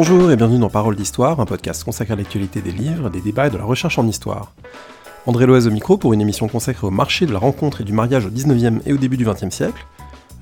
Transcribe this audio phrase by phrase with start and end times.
[0.00, 3.48] Bonjour et bienvenue dans Parole d'Histoire, un podcast consacré à l'actualité des livres, des débats
[3.48, 4.52] et de la recherche en histoire.
[5.26, 7.92] André Loez au micro pour une émission consacrée au marché de la rencontre et du
[7.92, 9.84] mariage au 19e et au début du 20e siècle.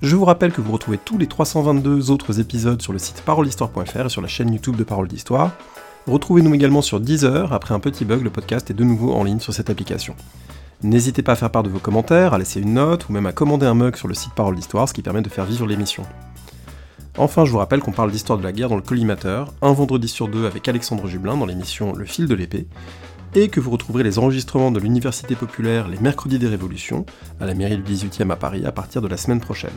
[0.02, 4.04] Je vous rappelle que vous retrouvez tous les 322 autres épisodes sur le site paroledhistoire.fr
[4.04, 5.52] et sur la chaîne YouTube de Parole d'Histoire.
[6.06, 9.40] Retrouvez-nous également sur Deezer, après un petit bug, le podcast est de nouveau en ligne
[9.40, 10.16] sur cette application.
[10.82, 13.32] N'hésitez pas à faire part de vos commentaires, à laisser une note ou même à
[13.32, 16.02] commander un mug sur le site Parole d'Histoire, ce qui permet de faire vivre l'émission.
[17.18, 20.06] Enfin, je vous rappelle qu'on parle d'histoire de la guerre dans le collimateur, un vendredi
[20.06, 22.66] sur deux avec Alexandre Jublin dans l'émission Le fil de l'épée,
[23.34, 27.06] et que vous retrouverez les enregistrements de l'Université populaire les mercredis des révolutions,
[27.40, 29.70] à la mairie du 18e à Paris, à partir de la semaine prochaine.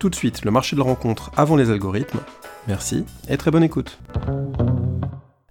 [0.00, 2.20] Tout de suite, le marché de la rencontre avant les algorithmes.
[2.66, 4.00] Merci et très bonne écoute.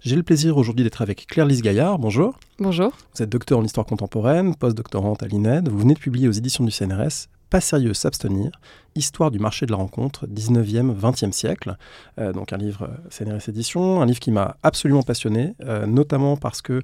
[0.01, 1.99] J'ai le plaisir aujourd'hui d'être avec Claire-Lise Gaillard.
[1.99, 2.37] Bonjour.
[2.57, 2.91] Bonjour.
[3.15, 5.69] Vous êtes docteur en histoire contemporaine, post-doctorante à l'INED.
[5.69, 8.51] Vous venez de publier aux éditions du CNRS pas sérieux s'abstenir,
[8.95, 11.77] Histoire du marché de la rencontre, 19e, 20e siècle.
[12.19, 16.37] Euh, donc un livre euh, CNRS Édition, un livre qui m'a absolument passionné, euh, notamment
[16.37, 16.81] parce que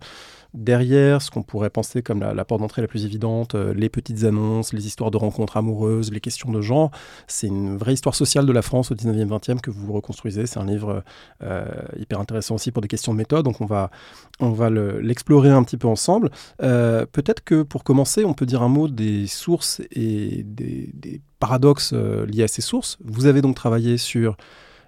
[0.56, 4.24] derrière ce qu'on pourrait penser comme la, porte d'entrée la plus évidente, euh, les petites
[4.24, 6.92] annonces, les histoires de rencontres amoureuses, les questions de genre,
[7.28, 10.46] c'est une vraie histoire sociale de la France au 19e, 20e que vous reconstruisez.
[10.46, 11.04] C'est un livre
[11.44, 11.66] euh,
[11.98, 13.92] hyper intéressant aussi pour des questions de méthode, donc on va,
[14.40, 16.32] on va l'explorer un petit peu ensemble.
[16.64, 21.22] Euh, peut-être que pour commencer, on peut dire un mot des sources et des, des
[21.40, 22.98] paradoxes liés à ces sources.
[23.04, 24.38] Vous avez donc travaillé sur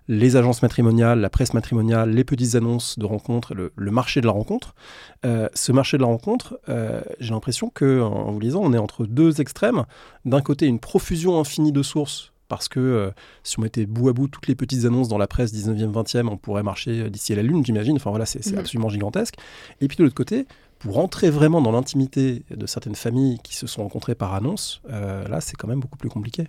[0.07, 4.31] les agences matrimoniales, la presse matrimoniale, les petites annonces de rencontres, le, marché de la
[4.31, 4.73] rencontre.
[5.25, 8.77] Euh, ce marché de la rencontre, euh, j'ai l'impression que, en vous lisant, on est
[8.77, 9.83] entre deux extrêmes.
[10.25, 13.11] D'un côté, une profusion infinie de sources, parce que euh,
[13.43, 16.29] si on mettait bout à bout toutes les petites annonces dans la presse 19e, 20e,
[16.29, 17.97] on pourrait marcher d'ici à la Lune, j'imagine.
[17.97, 18.59] Enfin voilà, c'est mhm.
[18.59, 19.35] absolument gigantesque.
[19.81, 20.47] Et puis de l'autre côté,
[20.79, 25.41] pour entrer vraiment dans l'intimité de certaines familles qui se sont rencontrées par annonce, là,
[25.41, 26.47] c'est quand même beaucoup plus compliqué.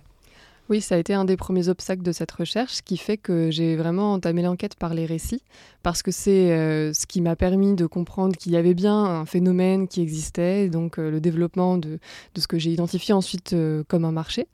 [0.69, 3.49] Oui, ça a été un des premiers obstacles de cette recherche, ce qui fait que
[3.49, 5.41] j'ai vraiment entamé l'enquête par les récits,
[5.81, 9.25] parce que c'est euh, ce qui m'a permis de comprendre qu'il y avait bien un
[9.25, 11.97] phénomène qui existait, donc euh, le développement de,
[12.37, 14.47] ce que j'ai identifié ensuite euh, comme un marché.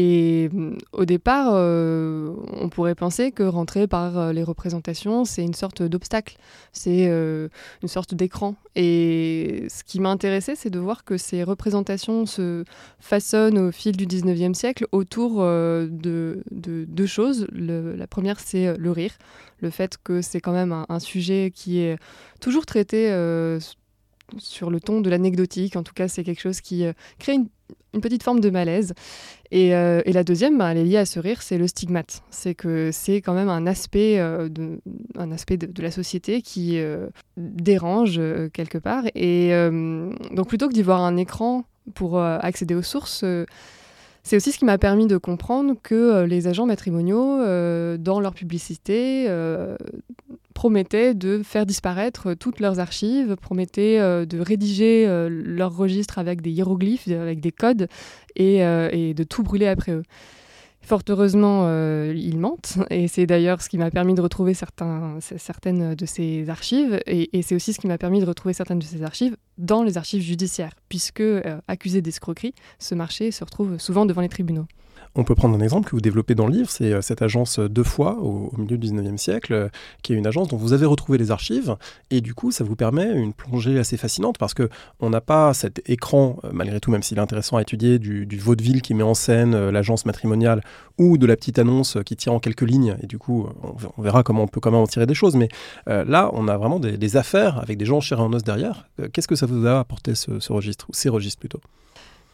[0.00, 5.42] Et mm, au départ, euh, on pourrait penser que rentrer par euh, les représentations, c'est
[5.42, 6.36] une sorte d'obstacle,
[6.72, 7.48] c'est euh,
[7.82, 8.54] une sorte d'écran.
[8.76, 12.62] Et ce qui m'a intéressé, c'est de voir que ces représentations se
[13.00, 17.48] façonnent au fil du 19e siècle autour de, deux choses.
[17.52, 19.10] la première, c'est le rire,
[19.60, 21.98] le fait que c'est quand même un, sujet qui est
[22.40, 23.10] toujours traité
[24.36, 25.76] sur le ton de l'anecdotique.
[25.76, 26.84] En tout cas, c'est quelque chose qui
[27.18, 27.38] crée
[27.94, 28.94] une petite forme de malaise.
[29.50, 32.22] Et, euh, la deuxième, bah, elle est liée à ce rire, c'est le stigmate.
[32.30, 34.80] C'est que c'est quand même un aspect, euh, de,
[35.16, 38.20] un aspect de, la société qui euh, dérange
[38.52, 39.04] quelque part.
[39.14, 39.50] Et
[40.32, 41.64] donc plutôt que d'y voir un écran
[41.94, 43.24] pour accéder aux sources,
[44.22, 47.38] c'est aussi ce qui m'a permis de comprendre que les agents matrimoniaux,
[47.96, 49.26] dans leur publicité,
[50.58, 56.42] promettaient de faire disparaître toutes leurs archives, promettaient euh, de rédiger euh, leurs registres avec
[56.42, 57.86] des hiéroglyphes, avec des codes,
[58.34, 60.02] et, euh, de tout brûler après eux.
[60.82, 61.70] Fort heureusement,
[62.10, 66.98] ils mentent, et c'est d'ailleurs ce qui m'a permis de retrouver certaines de ces archives,
[67.06, 69.96] et, c'est aussi ce qui m'a permis de retrouver certaines de ces archives dans les
[69.96, 71.22] archives judiciaires, puisque,
[71.68, 74.66] accusé d'escroquerie, ce marché se retrouve souvent devant les tribunaux.
[75.14, 77.58] On peut prendre un exemple que vous développez dans le livre, c'est euh, cette agence
[77.58, 79.68] Deux Fois au, milieu du 19e siècle, euh,
[80.02, 81.76] qui est une agence dont vous avez retrouvé les archives,
[82.10, 84.68] et du coup ça vous permet une plongée assez fascinante parce que
[85.00, 88.26] on n'a pas cet écran, euh, malgré tout, même s'il est intéressant à étudier, du,
[88.38, 90.62] vaudeville qui met en scène l'agence matrimoniale
[90.98, 93.48] ou de la petite annonce qui tient en quelques lignes, et du coup
[93.96, 95.48] on, verra comment on peut quand même en tirer des choses, mais
[95.86, 98.88] là on a vraiment des, affaires avec des gens chers en os derrière.
[99.12, 101.60] Qu'est-ce que ça vous a apporté ce, ce registre, ou ces registres plutôt?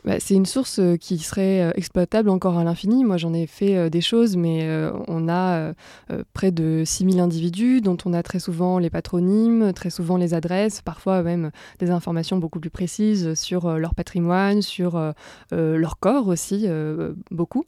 [0.05, 3.05] Bah, c'est une source euh, qui serait euh, exploitable encore à l'infini.
[3.05, 4.69] Moi, j'en ai fait euh, des choses, mais
[5.09, 5.73] on a
[6.33, 10.83] près de 6000 individus dont on a très souvent les patronymes, très souvent les adresses,
[10.83, 15.01] parfois même des informations beaucoup plus précises sur leur patrimoine, sur
[15.53, 16.67] leur corps aussi,
[17.31, 17.65] beaucoup.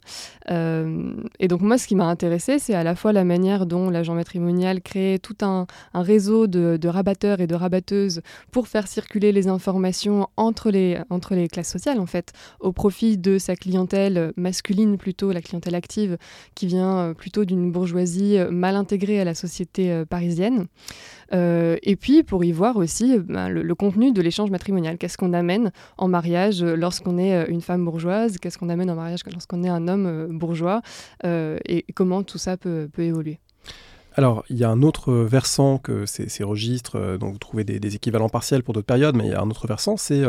[0.49, 4.15] et donc moi, ce qui m'a intéressé, c'est à la fois la manière dont l'agent
[4.15, 9.47] matrimonial crée tout un, réseau de, de, rabatteurs et de rabatteuses pour faire circuler les
[9.47, 12.26] informations entre les, entre les classes sociales, en fait
[12.59, 16.17] au profit de sa clientèle masculine plutôt, la clientèle active,
[16.55, 20.67] qui vient euh, plutôt d'une bourgeoisie euh, mal intégrée à la société euh, parisienne.
[21.31, 24.97] et puis pour y voir aussi ben, le, contenu de l'échange matrimonial.
[24.97, 28.37] Qu'est-ce qu'on amène en mariage lorsqu'on est une femme bourgeoise?
[28.37, 30.81] Qu'est-ce qu'on amène en mariage lorsqu'on est un homme bourgeois?
[31.23, 33.39] Et comment tout ça peut, évoluer?
[34.15, 38.29] Alors, il y a un autre versant que ces, registres, dont vous trouvez des, équivalents
[38.29, 40.23] partiels pour d'autres périodes, mais il y a un autre versant, c'est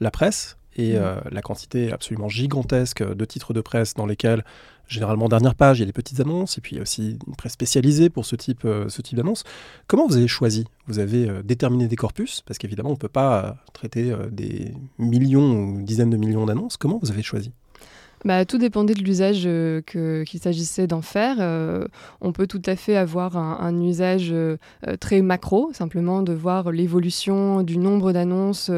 [0.00, 1.20] la presse, et mmh.
[1.30, 4.44] la quantité absolument gigantesque de titres de presse dans lesquels
[4.90, 7.16] généralement dernière page, il y a des petites annonces, et puis il y a aussi
[7.26, 9.44] une presse spécialisée pour ce type, euh, ce type d'annonce.
[9.86, 10.66] Comment vous avez choisi?
[10.86, 14.74] Vous avez euh, déterminé des corpus, parce qu'évidemment on ne peut pas euh, traiter des
[14.98, 16.76] millions ou dizaines de millions d'annonces.
[16.76, 17.52] Comment vous avez choisi?
[18.24, 21.36] Bah, tout dépendait de l'usage euh, qu'il s'agissait d'en faire.
[21.40, 21.86] Euh,
[22.20, 24.56] on peut tout à fait avoir un, usage euh,
[25.00, 28.70] très macro, simplement de voir l'évolution du nombre d'annonces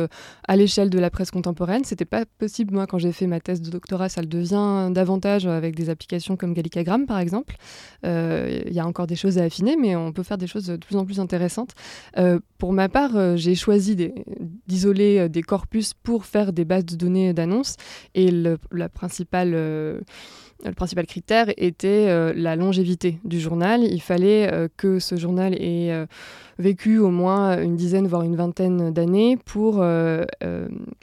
[0.46, 1.82] à l'échelle de la presse contemporaine.
[1.84, 5.46] C'était pas possible, moi, quand j'ai fait ma thèse de doctorat, ça le devient davantage
[5.46, 7.56] avec des applications comme Gallicagram, par exemple.
[8.04, 10.76] Il y a encore des choses à affiner, mais on peut faire des choses de
[10.76, 11.70] plus en plus intéressantes.
[12.62, 13.96] Pour ma part, j'ai choisi
[14.68, 17.74] d'isoler des, corpus pour faire des bases de données d'annonces.
[18.14, 20.00] Et le, la principale euh,
[20.64, 23.82] le principal critère était euh, la longévité du journal.
[23.84, 26.06] Il fallait euh, que ce journal ait
[26.58, 29.82] vécu au moins une dizaine, voire une vingtaine d'années pour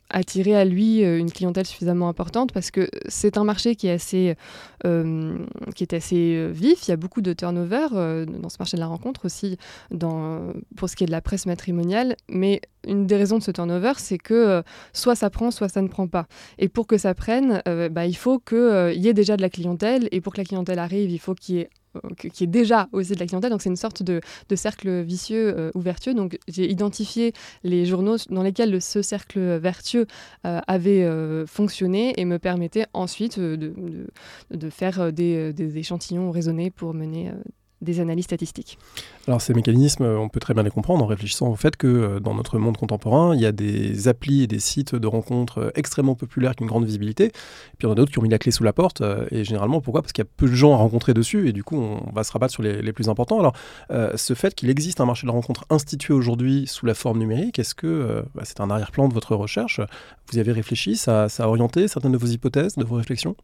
[0.09, 4.35] attirer à lui une clientèle suffisamment importante parce que c'est un marché qui est assez,
[4.83, 6.87] qui est assez vif.
[6.87, 9.57] Il y a beaucoup de turnover dans ce marché de la rencontre aussi
[10.77, 12.15] pour ce qui est de la presse matrimoniale.
[12.29, 14.61] Mais une des raisons de ce turnover, c'est que euh,
[14.93, 16.27] soit ça prend, soit ça ne prend pas.
[16.57, 19.41] Et pour que ça prenne, euh, bah, il faut qu'il euh, y ait déjà de
[19.41, 20.07] la clientèle.
[20.11, 23.25] Et pour que la clientèle arrive, il faut qu'il y ait déjà aussi de la
[23.25, 23.51] clientèle.
[23.51, 24.21] Donc c'est une sorte de,
[24.55, 26.13] cercle vicieux ou vertueux.
[26.13, 27.33] Donc j'ai identifié
[27.63, 30.05] les journaux dans lesquels ce cercle vertueux
[30.43, 31.07] avait
[31.47, 34.07] fonctionné et me permettait ensuite de,
[34.69, 37.31] faire des, échantillons raisonnés pour mener
[37.81, 38.77] des analyses statistiques.
[39.27, 42.19] Alors ces mécanismes, on peut très bien les comprendre en réfléchissant au fait que euh,
[42.19, 45.71] dans notre monde contemporain, il y a des applis et des sites de rencontres euh,
[45.75, 47.39] extrêmement populaires qui ont une grande visibilité, puis
[47.81, 49.43] il y en a d'autres qui ont mis la clé sous la porte, euh, et
[49.43, 50.01] généralement pourquoi?
[50.01, 52.23] Parce qu'il y a peu de gens à rencontrer dessus, et du coup on va
[52.23, 53.39] se rabattre sur les, plus importants.
[53.39, 53.53] Alors
[54.15, 57.59] ce fait qu'il existe un marché de la rencontre institué aujourd'hui sous la forme numérique,
[57.59, 59.79] est-ce que bah, c'est un arrière-plan de votre recherche?
[60.29, 60.97] Vous y avez réfléchi?
[60.97, 63.35] Ça a orienté certaines de vos hypothèses, de vos réflexions?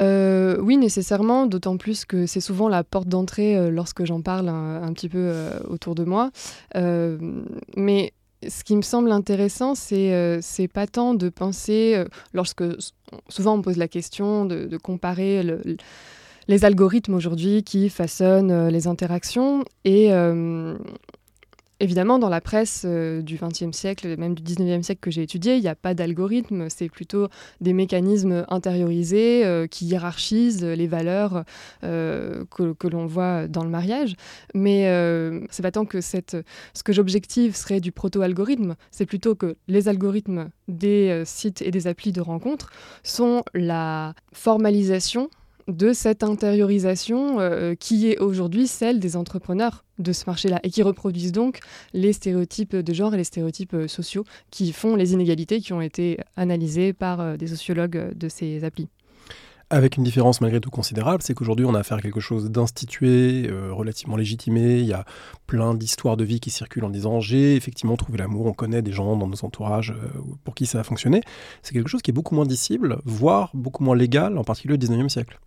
[0.00, 4.48] Euh, oui, nécessairement, d'autant plus que c'est souvent la porte d'entrée euh, lorsque j'en parle
[4.48, 6.30] un, petit peu euh, autour de moi.
[6.74, 8.12] mais
[8.46, 12.04] ce qui me semble intéressant, c'est pas tant de penser,
[12.34, 12.64] lorsque
[13.28, 15.42] souvent on me pose la question de, comparer
[16.46, 20.10] les algorithmes aujourd'hui qui façonnent les interactions et
[21.78, 25.56] Évidemment, dans la presse euh, du XXe siècle, même du XIXe siècle que j'ai étudié,
[25.56, 27.28] il n'y a pas d'algorithme, c'est plutôt
[27.60, 31.44] des mécanismes intériorisés euh, qui hiérarchisent les valeurs
[31.84, 34.14] euh, que, l'on voit dans le mariage.
[34.54, 34.84] Mais
[35.50, 40.48] c'est pas tant que ce que j'objective serait du proto-algorithme, c'est plutôt que les algorithmes
[40.68, 42.70] des sites et des applis de rencontres
[43.02, 45.28] sont la formalisation
[45.68, 50.82] de cette intériorisation euh, qui est aujourd'hui celle des entrepreneurs de ce marché-là et qui
[50.82, 51.60] reproduisent donc
[51.92, 55.80] les stéréotypes de genre et les stéréotypes euh, sociaux qui font les inégalités qui ont
[55.80, 58.88] été analysées par euh, des sociologues de ces applis.
[59.68, 63.50] Avec une différence malgré tout considérable, c'est qu'aujourd'hui on a affaire à quelque chose d'institué,
[63.72, 64.78] relativement légitimé.
[64.78, 65.04] Il y a
[65.48, 68.92] plein d'histoires de vie qui circulent en disant j'ai effectivement trouvé l'amour, on connaît des
[68.92, 69.92] gens dans nos entourages
[70.44, 71.20] pour qui ça a fonctionné.
[71.62, 74.78] C'est quelque chose qui est beaucoup moins dissible, voire beaucoup moins légal, en particulier au
[74.78, 75.40] 19e siècle.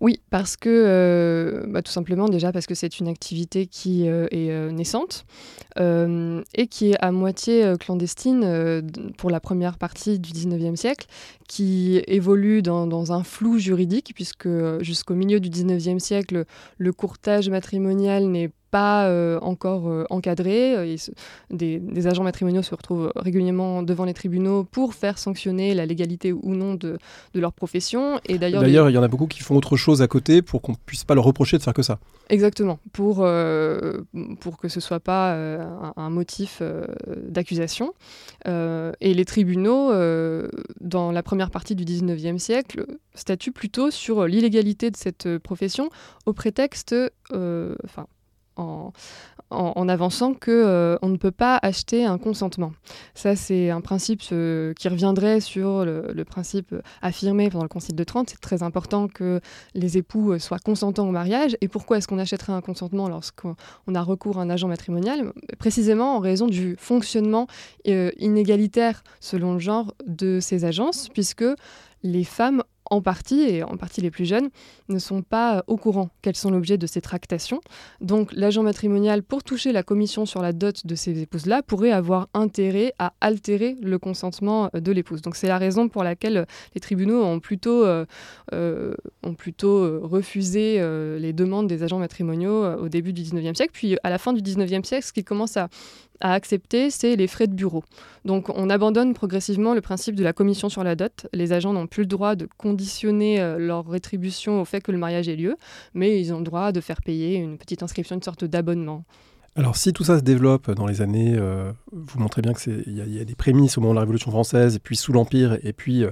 [0.00, 4.26] Oui, parce que, euh, bah, tout simplement déjà parce que c'est une activité qui euh,
[4.32, 5.24] est euh, naissante
[5.76, 8.80] et qui est à moitié clandestine
[9.18, 11.08] pour la première partie du 19e siècle,
[11.48, 14.48] qui évolue dans, un flou juridique, puisque
[14.82, 16.44] jusqu'au milieu du 19e siècle,
[16.78, 20.74] le courtage matrimonial n'est pas euh, encore euh, encadré.
[20.74, 20.96] Euh,
[21.50, 26.56] des, agents matrimoniaux se retrouvent régulièrement devant les tribunaux pour faire sanctionner la légalité ou
[26.56, 26.98] non de,
[27.36, 28.18] leur profession.
[28.26, 30.74] Et d'ailleurs, il y en a beaucoup qui font autre chose à côté pour qu'on
[30.74, 32.00] puisse pas leur reprocher de faire que ça.
[32.30, 33.16] Exactement, pour,
[34.40, 35.36] pour que ce soit pas
[35.96, 36.60] un, motif
[37.28, 37.94] d'accusation.
[38.44, 39.92] et les tribunaux,
[40.80, 45.90] dans la première partie du 19e siècle, statuent plutôt sur l'illégalité de cette profession
[46.26, 46.94] au prétexte,
[47.30, 48.06] enfin,
[48.56, 52.72] en, avançant que euh, on ne peut pas acheter un consentement.
[53.14, 58.04] Ça, c'est un principe euh, qui reviendrait sur le, principe affirmé pendant le Concile de
[58.04, 58.30] Trente.
[58.30, 59.40] C'est très important que
[59.74, 61.56] les époux euh, soient consentants au mariage.
[61.60, 63.54] Et pourquoi est-ce qu'on achèterait un consentement lorsqu'on
[63.94, 65.32] a recours à un agent matrimonial?
[65.58, 67.46] Précisément en raison du fonctionnement
[67.84, 71.44] inégalitaire selon le genre de ces agences, puisque
[72.02, 72.62] les femmes
[72.94, 74.48] en partie, et en partie les plus jeunes,
[74.88, 77.60] ne sont pas euh, au courant quels sont l'objet de ces tractations.
[78.00, 82.28] Donc l'agent matrimonial, pour toucher la commission sur la dot de ces épouses-là, pourrait avoir
[82.34, 85.22] intérêt à altérer le consentement euh, de l'épouse.
[85.22, 90.78] Donc c'est la raison pour laquelle euh, les tribunaux ont plutôt, ont plutôt refusé
[91.18, 93.72] les demandes des agents matrimoniaux au début du 19e siècle.
[93.72, 95.68] Puis à la fin du 19e siècle, ce qui commence à
[96.20, 97.84] à accepter, c'est les frais de bureau.
[98.24, 101.26] Donc on abandonne progressivement le principe de la commission sur la dot.
[101.32, 104.98] Les agents n'ont plus le droit de conditionner euh, leur rétribution au fait que le
[104.98, 105.56] mariage ait lieu,
[105.92, 109.04] mais ils ont le droit de faire payer une petite inscription, une sorte d'abonnement.
[109.56, 113.16] Alors si tout ça se développe dans les années, euh, vous montrez bien qu'il y,
[113.16, 115.72] y, a des prémices au moment de la Révolution française, et puis sous l'Empire, et
[115.72, 116.10] puis euh,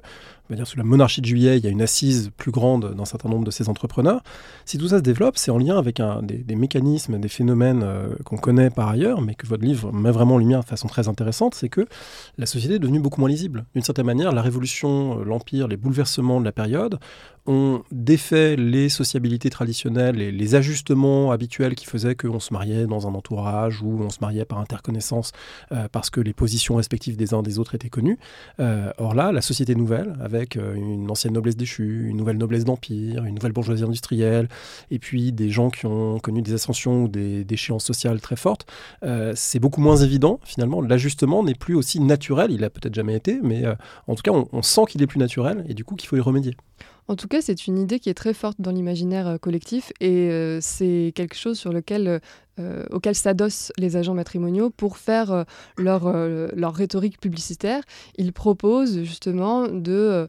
[0.48, 2.94] on va dire sous la monarchie de juillet, il y a une assise plus grande
[2.94, 4.22] d'un certain nombre de ces entrepreneurs.
[4.64, 8.08] Si tout ça se développe, c'est en lien avec des, des, mécanismes, des phénomènes euh,
[8.24, 11.08] qu'on connaît par ailleurs, mais que votre livre met vraiment en lumière de façon très
[11.08, 11.86] intéressante, c'est que
[12.38, 13.64] la société est devenue beaucoup moins lisible.
[13.74, 16.98] D'une certaine manière, la Révolution, euh, l'Empire, les bouleversements de la période
[17.46, 23.08] ont défait les sociabilités traditionnelles et les ajustements habituels qui faisaient qu'on se mariait dans
[23.08, 25.32] un entourage ou on se mariait par interconnaissance
[25.72, 28.18] euh, parce que les positions respectives des uns des autres étaient connues.
[28.98, 30.14] Or là, la société nouvelle,
[30.56, 34.48] euh, une ancienne noblesse déchue, une nouvelle noblesse d'empire, une nouvelle bourgeoisie industrielle,
[34.90, 38.66] et puis des gens qui ont connu des ascensions ou des déchéances sociales très fortes,
[39.04, 40.80] euh, c'est beaucoup moins évident finalement.
[40.80, 43.74] L'ajustement n'est plus aussi naturel, il a peut-être jamais été, mais euh,
[44.06, 46.16] en tout cas on, on sent qu'il est plus naturel et du coup qu'il faut
[46.16, 46.56] y remédier.
[47.08, 50.30] En tout cas, c'est une idée qui est très forte dans l'imaginaire euh, collectif et
[50.30, 52.20] euh, c'est quelque chose sur lequel,
[52.60, 55.44] euh, auquel s'adossent les agents matrimoniaux pour faire
[55.76, 57.82] leur, leur rhétorique publicitaire.
[58.16, 60.28] Ils proposent justement de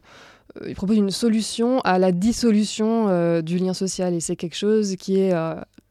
[0.66, 5.18] ils proposent une solution à la dissolution du lien social et c'est quelque chose qui
[5.18, 5.34] est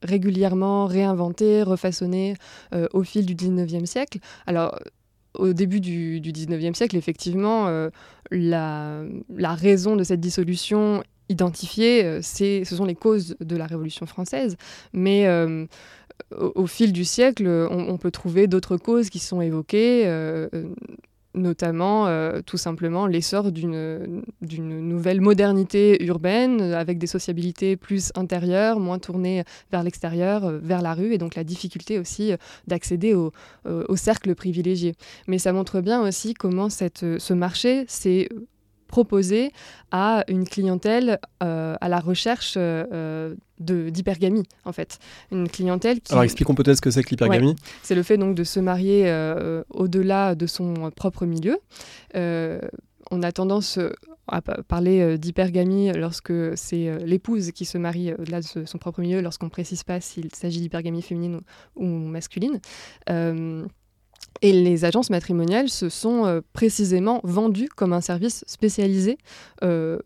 [0.02, 2.36] régulièrement réinventé, refaçonné
[2.94, 4.20] au fil du 19e siècle.
[4.48, 4.80] Alors
[5.36, 7.90] au début du, du 19e siècle, effectivement, euh,
[8.32, 14.58] la, raison de cette dissolution identifiée, euh, ce sont les causes de la Révolution française.
[14.94, 15.66] Mais euh,
[16.36, 20.06] au, fil du siècle, on, peut trouver d'autres causes qui sont évoquées
[21.36, 29.00] notamment euh, tout simplement l'essor d'une nouvelle modernité urbaine avec des sociabilités plus intérieures, moins
[29.00, 32.38] tournées vers l'extérieur, euh, vers la rue, et donc la difficulté aussi euh,
[32.68, 33.32] d'accéder au,
[33.66, 34.94] euh, au, cercle privilégié.
[35.28, 38.30] Mais ça montre bien aussi comment ce marché s'est
[38.94, 39.52] proposé
[39.90, 43.34] à une clientèle euh, à la recherche euh,
[43.64, 45.00] d'hypergamie, en fait.
[45.32, 46.12] Une clientèle qui...
[46.12, 47.50] Alors expliquons peut-être ce que c'est que l'hypergamie.
[47.50, 51.58] Ouais, c'est le fait donc de se marier euh, au-delà de son propre milieu.
[52.16, 52.60] Euh,
[53.12, 53.80] on a tendance
[54.28, 59.48] à parler d'hypergamie lorsque c'est l'épouse qui se marie au-delà de son propre milieu, lorsqu'on
[59.48, 61.42] ne précise pas s'il s'agit d'hypergamie féminine
[61.76, 62.60] ou, masculine.
[63.10, 63.66] Euh,
[64.42, 69.18] et les agences matrimoniales se sont euh, précisément vendues comme un service spécialisé,
[69.64, 70.00] euh,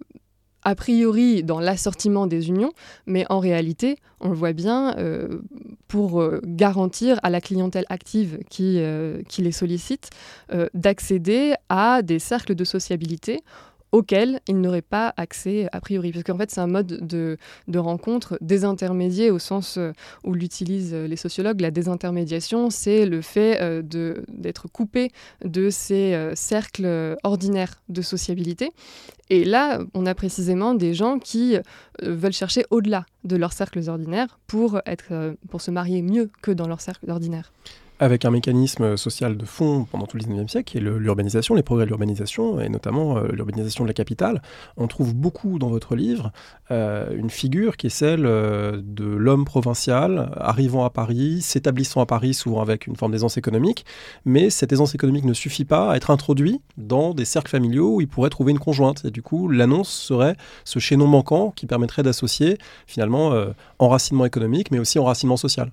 [0.68, 2.74] a priori dans l'assortiment des unions,
[3.06, 5.40] mais en réalité, on le voit bien, euh,
[5.88, 10.10] pour euh, garantir à la clientèle active qui, euh, qui les sollicite
[10.74, 13.40] d'accéder à des cercles de sociabilité
[13.92, 16.12] auquel ils n'auraient pas accès a priori.
[16.12, 19.92] Parce qu'en fait, c'est un mode de, de, rencontre désintermédié au sens euh,
[20.24, 21.62] où l'utilisent les sociologues.
[21.62, 23.82] La désintermédiation, c'est le fait euh,
[24.28, 25.12] d'être coupé
[25.44, 28.72] de ces euh, cercles ordinaires de sociabilité.
[29.30, 31.62] Et là, on a précisément des gens qui euh,
[32.02, 36.52] veulent chercher au-delà de leurs cercles ordinaires pour, être, euh, pour se marier mieux que
[36.52, 37.52] dans leurs cercles ordinaires
[38.00, 41.64] avec un mécanisme social de fond pendant tout le 19e siècle, qui est l'urbanisation, les
[41.64, 44.42] progrès de l'urbanisation, et notamment euh, l'urbanisation de la capitale.
[44.78, 46.32] On trouve beaucoup dans votre livre
[46.70, 52.06] euh, une figure qui est celle euh, de l'homme provincial arrivant à Paris, s'établissant à
[52.06, 53.86] Paris, souvent avec une forme d'aisance économique,
[54.26, 58.02] mais cette aisance économique ne suffit pas à être introduit dans des cercles familiaux où
[58.02, 59.06] il pourrait trouver une conjointe.
[59.06, 60.36] Et du coup, l'annonce serait
[60.66, 63.34] ce chaînon manquant qui permettrait d'associer finalement
[63.80, 65.72] enracinement économique, mais aussi enracinement social.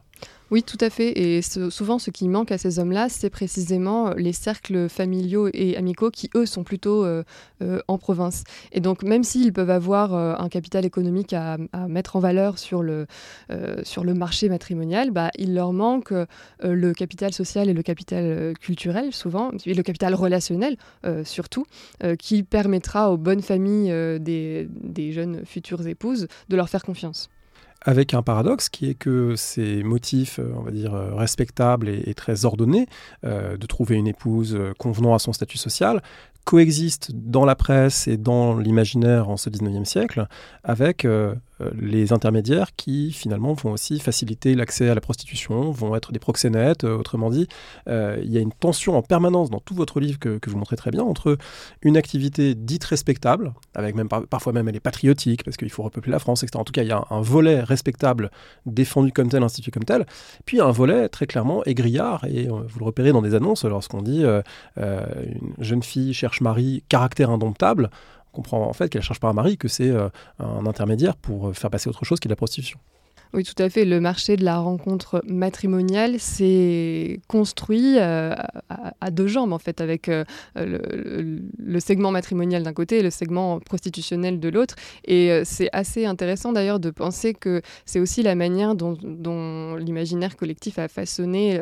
[0.50, 1.18] Oui, tout à fait.
[1.18, 5.76] Et souvent, ce qui manque à ces hommes-là, c'est précisément euh, les cercles familiaux et
[5.76, 7.24] amicaux qui, eux, sont plutôt euh,
[7.62, 8.44] euh, en province.
[8.70, 11.56] Et donc, même s'ils peuvent avoir un capital économique à,
[11.88, 13.06] mettre en valeur sur le,
[13.82, 16.12] sur le marché matrimonial, bah, il leur manque
[16.62, 20.76] le capital social et le capital culturel, souvent, et le capital relationnel,
[21.24, 21.66] surtout,
[22.18, 27.30] qui permettra aux bonnes familles des, des jeunes futures épouses de leur faire confiance
[27.84, 32.86] avec un paradoxe qui est que ces motifs, on va dire, respectables et, très ordonnés,
[33.24, 36.02] euh, de trouver une épouse convenant à son statut social,
[36.44, 40.28] coexistent dans la presse et dans l'imaginaire en ce 19e siècle
[40.62, 41.34] avec euh,
[41.78, 46.84] les intermédiaires qui finalement vont aussi faciliter l'accès à la prostitution, vont être des proxénètes,
[46.84, 47.48] euh, autrement dit,
[47.88, 50.76] euh, il y a une tension en permanence dans tout votre livre que, vous montrez
[50.76, 51.38] très bien entre
[51.82, 53.54] une activité dite respectable,
[54.30, 56.58] parfois même elle est patriotique parce qu'il faut repeupler la France, etc.
[56.60, 58.30] En tout cas, il y a un, volet respectable
[58.66, 60.06] défendu comme tel, institué comme tel,
[60.44, 64.02] puis un volet très clairement aigriard et euh, vous le repérez dans des annonces lorsqu'on
[64.02, 64.42] dit euh,
[64.78, 65.04] euh,
[65.40, 67.90] une jeune fille cherche mari, caractère indomptable
[68.34, 71.70] comprend en fait qu'elle cherche pas un mari, que c'est euh, un intermédiaire pour faire
[71.70, 72.78] passer autre chose qui est la prostitution.
[73.34, 73.84] Oui, tout à fait.
[73.84, 78.32] Le marché de la rencontre matrimoniale s'est construit euh,
[78.68, 80.24] à, deux jambes, en fait, avec euh,
[80.54, 84.76] le, segment matrimonial d'un côté et le segment prostitutionnel de l'autre.
[85.04, 88.94] Et euh, c'est assez intéressant d'ailleurs de penser que c'est aussi la manière dont,
[89.74, 91.60] l'imaginaire collectif a façonné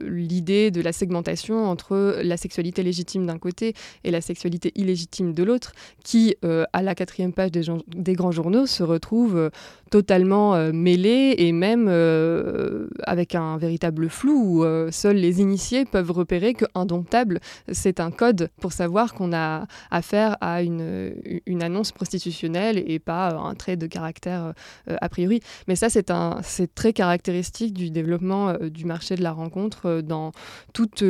[0.00, 5.44] l'idée de la segmentation entre la sexualité légitime d'un côté et la sexualité illégitime de
[5.44, 9.50] l'autre, qui, à la quatrième page des, des, grands journaux, se retrouve
[9.90, 15.84] totalement euh, mêlés et même euh, avec un véritable flou où euh, seuls les initiés
[15.84, 17.40] peuvent repérer que indomptable,
[17.72, 21.14] c'est un code pour savoir qu'on a affaire à une,
[21.46, 24.52] une annonce prostitutionnelle et pas un trait de caractère
[24.86, 25.40] a priori.
[25.66, 30.32] Mais ça, c'est très caractéristique du développement du marché de la rencontre dans
[30.72, 31.02] toute,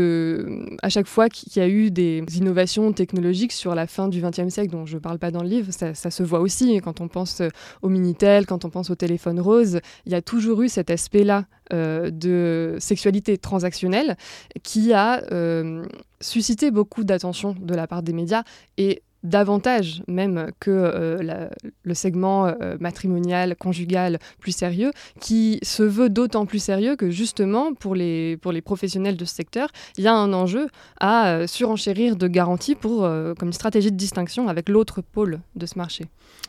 [0.82, 4.49] à chaque fois qu'il y a eu des innovations technologiques sur la fin du XXe
[4.49, 7.00] siècle, dont je ne parle pas dans le livre, ça, ça, se voit aussi quand
[7.00, 7.42] on pense
[7.82, 10.90] au Minitel, quand on on pense au téléphone rose, il y a toujours eu cet
[10.90, 14.16] aspect-là euh, de sexualité transactionnelle
[14.62, 15.87] qui a euh,
[16.20, 18.42] suscité beaucoup d'attention de la part des médias
[18.76, 21.48] et davantage même que euh,
[21.82, 27.75] le segment euh, matrimonial, conjugal plus sérieux, qui se veut d'autant plus sérieux que justement
[27.75, 30.68] pour les, pour les professionnels de ce secteur, il y a un enjeu
[31.00, 33.00] à euh, surenchérir de garanties pour,
[33.38, 36.04] comme une stratégie de distinction avec l'autre pôle de ce marché.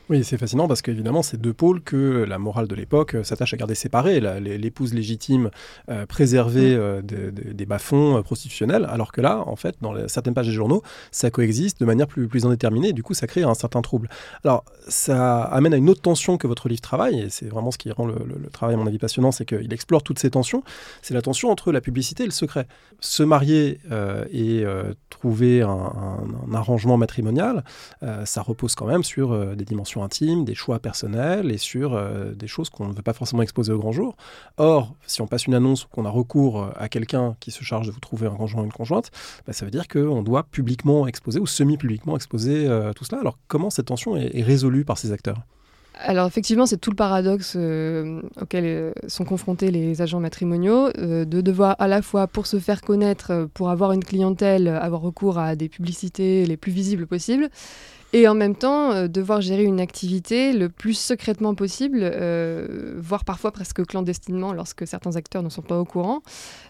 [0.09, 3.57] Oui, c'est fascinant parce qu'évidemment, c'est deux pôles que la morale de l'époque s'attache à
[3.57, 4.19] garder séparés.
[4.39, 5.51] L'épouse légitime
[6.07, 7.01] préservée mm.
[7.53, 11.79] des bas-fonds prostitutionnels, alors que là, en fait, dans certaines pages des journaux, ça coexiste
[11.79, 14.09] de manière plus, plus en terminé, et du coup ça crée un certain trouble.
[14.43, 17.77] Alors ça amène à une autre tension que votre livre travaille, et c'est vraiment ce
[17.77, 18.15] qui rend le,
[18.51, 20.63] travail à mon avis passionnant, c'est qu'il explore toutes ces tensions,
[21.01, 22.67] c'est la tension entre la publicité et le secret.
[22.99, 25.89] Se marier euh, et euh, trouver un,
[26.53, 27.63] arrangement matrimonial,
[28.03, 31.99] euh, ça repose quand même sur des dimensions intimes, des choix personnels et sur
[32.35, 34.15] des choses qu'on ne veut pas forcément exposer au grand jour.
[34.57, 37.87] Or, si on passe une annonce ou qu'on a recours à quelqu'un qui se charge
[37.87, 39.11] de vous trouver un conjoint ou une conjointe,
[39.45, 43.21] bah, ça veut dire qu'on doit publiquement exposer ou semi-publiquement exposer euh, tout cela.
[43.21, 45.41] Alors comment cette tension est, résolue par ces acteurs?
[46.01, 51.41] Alors effectivement, c'est tout le paradoxe euh, auquel euh, sont confrontés les agents matrimoniaux, de
[51.41, 55.55] devoir à la fois, pour se faire connaître, pour avoir une clientèle, avoir recours à
[55.55, 57.49] des publicités les plus visibles possibles,
[58.11, 63.23] et en même temps euh, devoir gérer une activité le plus secrètement possible, euh, voire
[63.23, 66.21] parfois presque clandestinement lorsque certains acteurs ne sont pas au courant.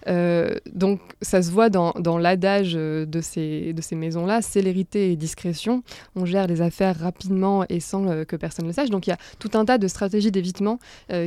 [0.08, 5.84] Euh, donc ça se voit dans, l'adage de ces, de ces maisons-là, célérité et discrétion.
[6.16, 8.90] On gère les affaires rapidement et sans que personne ne le sache.
[8.90, 10.80] Donc il y a tout un tas de stratégies d'évitement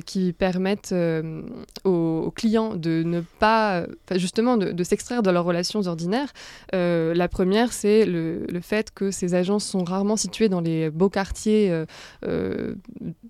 [0.05, 0.94] qui permettent
[1.85, 6.33] aux, clients de ne pas, justement, de, s'extraire de leurs relations ordinaires.
[6.72, 11.70] la première, c'est le, fait que ces agences sont rares situés dans les beaux quartiers
[11.70, 11.86] euh,
[12.26, 12.74] euh,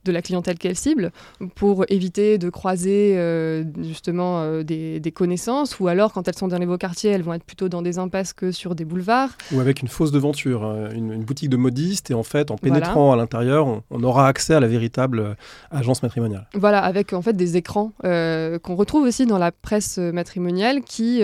[0.05, 1.13] de la clientèle qu'elle cible
[1.55, 6.67] pour éviter de croiser euh, justement des, connaissances ou alors quand elles sont dans les
[6.67, 9.31] beaux quartiers elles vont être plutôt dans des impasses que sur des boulevards.
[9.53, 13.13] Ou avec une fausse devanture, hein, une, boutique de modiste et en fait en pénétrant
[13.13, 15.37] à l'intérieur on, aura accès à la véritable
[15.71, 16.49] agence matrimoniale.
[16.55, 21.23] Voilà, avec en fait des écrans qu'on retrouve aussi dans la presse matrimoniale qui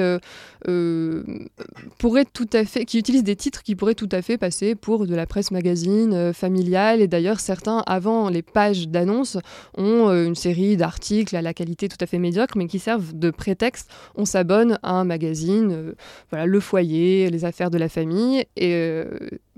[1.99, 5.07] pourrait tout à fait, qui utilisent des titres qui pourraient tout à fait passer pour
[5.07, 7.01] de la presse magazine euh, familial.
[7.01, 9.39] Et d'ailleurs, certains, avant les pages d'annonces,
[9.77, 13.13] ont euh, une série d'articles à la qualité tout à fait médiocre, mais qui servent
[13.15, 13.91] de prétexte.
[14.15, 15.95] On s'abonne à un magazine, euh,
[16.31, 19.05] voilà, le foyer, les affaires de la famille, et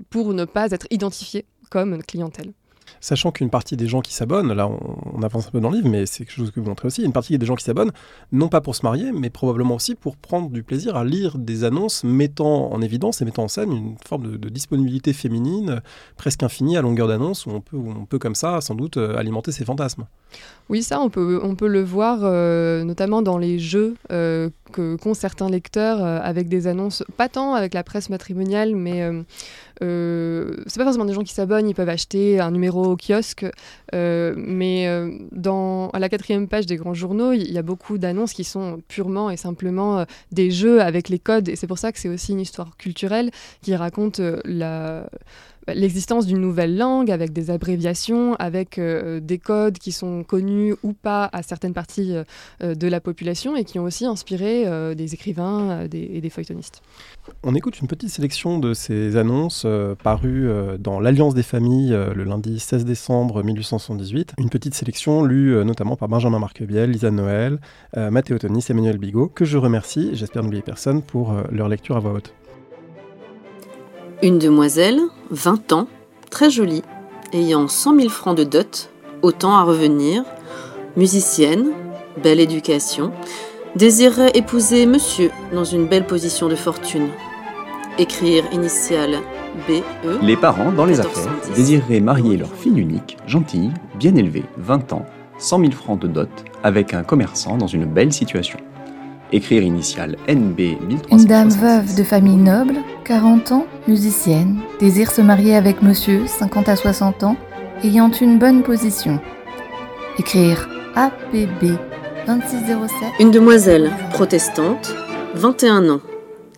[0.09, 2.53] pour ne pas être identifié comme clientèle.
[2.99, 5.89] Sachant qu'une partie des gens qui s'abonnent, là on, avance un peu dans le livre,
[5.89, 7.91] mais c'est quelque chose que vous montrez aussi, une partie des gens qui s'abonnent,
[8.31, 11.63] non pas pour se marier, mais probablement aussi pour prendre du plaisir à lire des
[11.63, 15.81] annonces mettant en évidence et mettant en scène une forme de, disponibilité féminine
[16.17, 19.51] presque infinie à longueur d'annonce, où on peut, on comme ça sans doute euh, alimenter
[19.51, 20.05] ses fantasmes.
[20.69, 25.13] Oui, ça on peut, on peut le voir euh, notamment dans les jeux euh, qu'ont
[25.13, 29.03] certains lecteurs avec des annonces, pas tant avec la presse matrimoniale, mais
[29.83, 33.45] euh, c'est pas forcément des gens qui s'abonnent, ils peuvent acheter un numéro au kiosque,
[33.95, 37.97] euh, mais euh, dans, à la quatrième page des grands journaux, il y, a beaucoup
[37.97, 41.91] d'annonces qui sont purement et simplement des jeux avec les codes, et c'est pour ça
[41.91, 43.31] que c'est aussi une histoire culturelle
[43.61, 45.09] qui raconte la
[45.67, 50.93] l'existence d'une nouvelle langue avec des abréviations, avec euh, des codes qui sont connus ou
[50.93, 52.13] pas à certaines parties
[52.63, 56.81] euh, de la population et qui ont aussi inspiré euh, des écrivains et des feuilletonistes.
[57.43, 59.65] On écoute une petite sélection de ces annonces
[60.03, 64.33] parues dans l'Alliance des familles le lundi 16 décembre 1878.
[64.37, 67.59] Une petite sélection lue notamment par Benjamin Marquebiel, Lisa Noël,
[67.95, 72.13] Mathéo Tonis, Emmanuel Bigot, que je remercie, j'espère n'oublier personne, pour leur lecture à voix
[72.13, 72.33] haute.
[74.23, 74.99] Une demoiselle,
[75.31, 75.87] 20 ans,
[76.29, 76.83] très jolie,
[77.33, 78.91] ayant 100 000 francs de dot,
[79.23, 80.23] autant à revenir,
[80.95, 81.71] musicienne,
[82.21, 83.11] belle éducation,
[83.75, 87.07] désirerait épouser monsieur dans une belle position de fortune.
[87.97, 89.21] Écrire initiale
[89.67, 90.19] BE.
[90.21, 95.05] Les parents, dans les affaires, désireraient marier leur fille unique, gentille, bien élevée, 20 ans,
[95.39, 96.29] 100 000 francs de dot,
[96.61, 98.59] avec un commerçant dans une belle situation.
[99.33, 101.11] Écrire initiale NB 1366.
[101.11, 106.67] Une dame veuve de famille noble, 40 ans, musicienne, désire se marier avec monsieur, 50
[106.67, 107.37] à 60 ans,
[107.83, 109.19] ayant une bonne position.
[110.19, 111.77] Écrire APB
[112.27, 112.91] 2607.
[113.21, 114.93] Une demoiselle protestante,
[115.35, 116.01] 21 ans,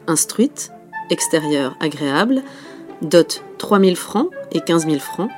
[0.08, 0.72] instruite,
[1.12, 2.42] extérieur agréable,
[3.04, 5.30] dot 3000 francs et 15 000 francs.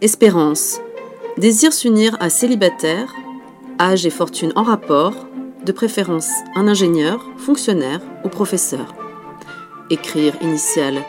[0.00, 0.80] Espérance,
[1.36, 3.12] désire s'unir à célibataire,
[3.80, 5.26] âge et fortune en rapport,
[5.64, 8.94] de préférence un ingénieur, fonctionnaire ou professeur.
[9.90, 11.02] Écrire initiale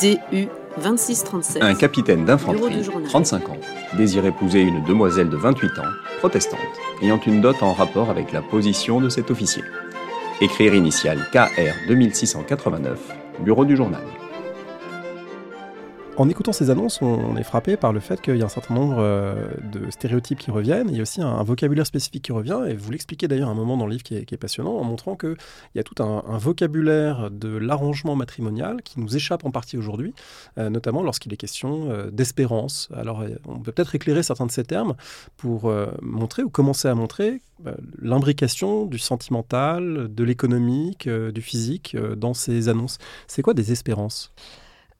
[0.00, 0.48] DU
[0.82, 1.62] 2637.
[1.62, 3.08] Un capitaine d'infanterie, du journal.
[3.08, 3.58] 35 ans,
[3.96, 6.60] désire épouser une demoiselle de 28 ans, protestante,
[7.02, 9.62] ayant une dot en rapport avec la position de cet officier.
[10.40, 12.98] Écrire initiale KR 2689,
[13.40, 14.02] bureau du journal.
[16.16, 18.74] En écoutant ces annonces, on est frappé par le fait qu'il y a un certain
[18.74, 20.88] nombre euh, de stéréotypes qui reviennent.
[20.88, 22.60] Il y a aussi un, vocabulaire spécifique qui revient.
[22.68, 25.36] Et vous l'expliquez d'ailleurs un moment dans le livre qui est, passionnant, en montrant qu'il
[25.74, 30.14] y a tout un, vocabulaire de l'arrangement matrimonial qui nous échappe en partie aujourd'hui,
[30.56, 32.88] euh, notamment lorsqu'il est question euh, d'espérance.
[32.94, 34.94] Alors, on peut peut-être éclairer certains de ces termes
[35.36, 42.34] pour montrer ou commencer à montrer euh, l'imbrication du sentimental, de l'économique, du physique dans
[42.34, 42.98] ces annonces.
[43.26, 44.32] C'est quoi des espérances?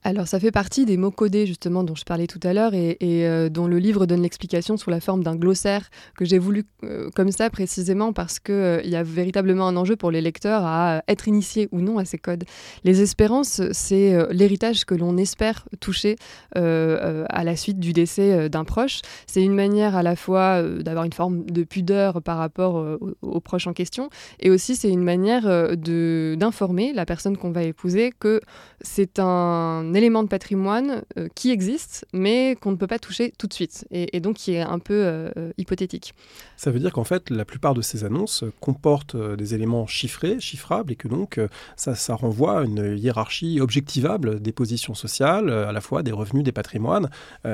[0.07, 2.95] Alors, ça fait partie des mots codés, justement, dont je parlais tout à l'heure et,
[3.01, 7.09] euh, dont le livre donne l'explication sous la forme d'un glossaire que j'ai voulu euh,
[7.15, 10.97] comme ça précisément parce qu'il il y a véritablement un enjeu pour les lecteurs à
[10.97, 12.43] euh, être initiés ou non à ces codes.
[12.83, 16.17] Les espérances, c'est euh, l'héritage que l'on espère toucher
[16.55, 19.01] euh, euh, à la suite du décès euh, d'un proche.
[19.25, 22.99] C'est une manière à la fois euh, d'avoir une forme de pudeur par rapport euh,
[23.01, 27.51] au, au proche en question et aussi c'est une manière euh, d'informer la personne qu'on
[27.51, 28.39] va épouser que
[28.81, 33.47] c'est un élément de patrimoine euh, qui existe, mais qu'on ne peut pas toucher tout
[33.47, 36.13] de suite, et, donc qui est un peu euh, euh, hypothétique.
[36.57, 40.91] Ça veut dire qu'en fait, la plupart de ces annonces comportent des éléments chiffrés, chiffrables,
[40.91, 41.39] et que donc
[41.75, 46.43] ça, ça renvoie à une hiérarchie objectivable des positions sociales, à la fois des revenus,
[46.43, 47.09] des patrimoines.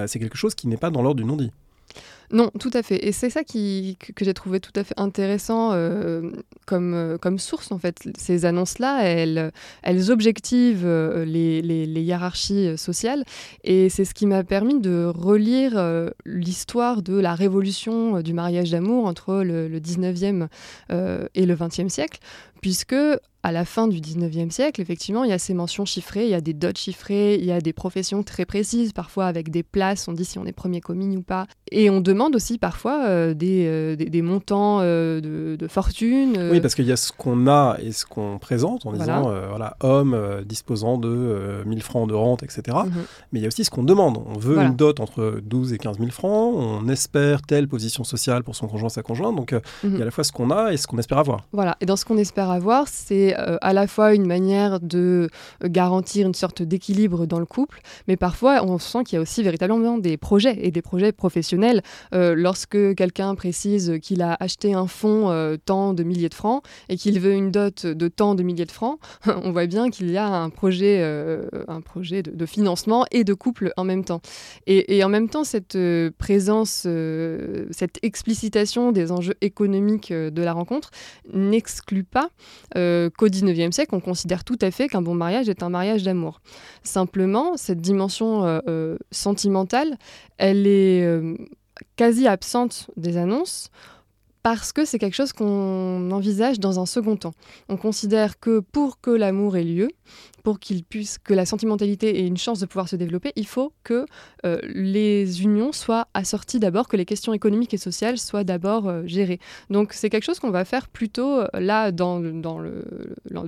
[0.07, 1.51] C'est quelque chose qui n'est pas dans l'ordre du non-dit.
[2.33, 3.05] Non, tout à fait.
[3.05, 6.31] Et c'est ça qui, que, j'ai trouvé tout à fait intéressant euh,
[6.65, 7.97] comme, euh, comme source, en fait.
[8.17, 9.51] Ces annonces-là, elles,
[9.83, 13.25] elles objectivent euh, les, les- les hiérarchies sociales.
[13.65, 15.73] Et c'est ce qui m'a permis de relire
[16.25, 20.47] l'histoire de la révolution du mariage d'amour entre le, le 19e
[20.91, 22.19] euh, et le 20e siècle,
[22.61, 22.95] puisque
[23.43, 26.35] à la fin du 19e siècle, effectivement, il y a ces mentions chiffrées, il y
[26.35, 30.07] a des dots chiffrés, il y a des professions très précises, parfois avec des places,
[30.07, 31.47] on dit si on est premier commis ou pas.
[31.71, 36.37] Et on demande aussi parfois euh, des, euh, des, des montants euh, de, de fortune.
[36.51, 39.03] Oui, parce qu'il y a ce qu'on a et ce qu'on présente en Voilà.
[39.21, 42.77] disant, voilà, homme disposant de euh, 1000 francs de rente, etc.
[42.85, 42.91] mhm.
[43.31, 44.19] Mais il y a aussi ce qu'on demande.
[44.27, 44.69] On veut Voilà.
[44.69, 48.67] une dot entre 12 et 15 000 francs, on espère telle position sociale pour son
[48.67, 49.35] conjoint, sa conjointe.
[49.35, 49.99] Donc il y Mhm.
[49.99, 51.45] a à la fois ce qu'on a et ce qu'on espère avoir.
[51.51, 55.29] Voilà, et dans ce qu'on espère avoir, c'est euh, à la fois une manière de
[55.63, 59.21] euh, garantir une sorte d'équilibre dans le couple, mais parfois on sent qu'il y a
[59.21, 61.81] aussi véritablement des projets et des projets professionnels.
[62.13, 65.11] Euh, lorsque quelqu'un précise qu'il a acheté un fonds
[65.65, 68.71] tant de milliers de francs et qu'il veut une dot de tant de milliers de
[68.71, 71.01] francs, on voit bien qu'il y a un projet,
[71.67, 74.21] un projet de, financement et de couple en même temps.
[74.67, 75.77] Et, et en même temps, cette
[76.17, 76.87] présence,
[77.71, 80.91] cette explicitation des enjeux économiques de la rencontre
[81.33, 82.29] n'exclut pas
[83.21, 86.41] qu'au XIXe siècle, on considère tout à fait qu'un bon mariage est un mariage d'amour.
[86.81, 89.97] Simplement, cette dimension euh, euh, sentimentale,
[90.39, 91.35] elle est euh,
[91.97, 93.69] quasi absente des annonces
[94.43, 97.33] parce que c'est quelque chose qu'on envisage dans un second temps.
[97.69, 99.89] On considère que pour que l'amour ait lieu,
[100.43, 103.73] pour qu'il puisse, que la sentimentalité ait une chance de pouvoir se développer, il faut
[103.83, 104.05] que
[104.45, 109.03] euh, les unions soient assorties d'abord, que les questions économiques et sociales soient d'abord euh,
[109.05, 109.39] gérées.
[109.69, 112.19] Donc c'est quelque chose qu'on va faire plutôt euh, là dans,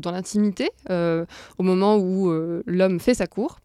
[0.06, 2.32] l'intimité, au moment où
[2.65, 3.60] l'homme fait sa cour.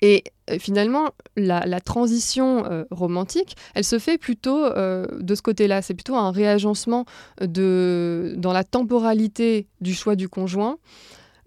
[0.00, 5.82] Et euh, finalement, la, transition euh, romantique, elle se fait plutôt euh, de ce côté-là.
[5.82, 7.04] C'est plutôt un réagencement
[7.40, 10.78] dans la temporalité du choix du conjoint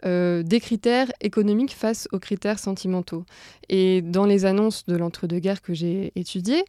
[0.03, 3.25] des critères économiques face aux critères sentimentaux.
[3.69, 6.63] Et dans les annonces de l'entre-deux-guerres que j'ai étudiées,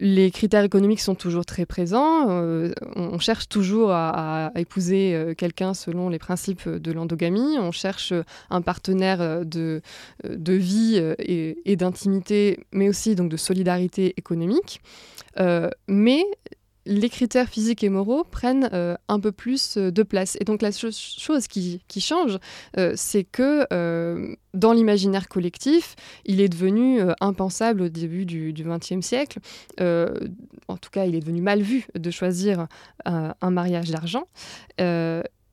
[0.00, 2.30] les critères économiques sont toujours très présents.
[2.30, 7.58] Euh, on, cherche toujours à, épouser euh, quelqu'un selon les principes de l'endogamie.
[7.58, 9.82] On cherche euh, un partenaire euh, de,
[10.24, 14.80] euh, de vie euh, et, d'intimité, mais aussi donc de solidarité économique.
[15.38, 16.24] Euh, mais
[16.90, 18.68] les critères physiques et moraux prennent
[19.08, 20.36] un peu plus de place.
[20.40, 22.38] Et donc la chose qui, change,
[22.96, 25.94] c'est que dans l'imaginaire collectif,
[26.26, 29.38] il est devenu impensable au début du XXe siècle.
[29.78, 32.66] en tout cas, il est devenu mal vu de choisir
[33.06, 34.24] un mariage d'argent.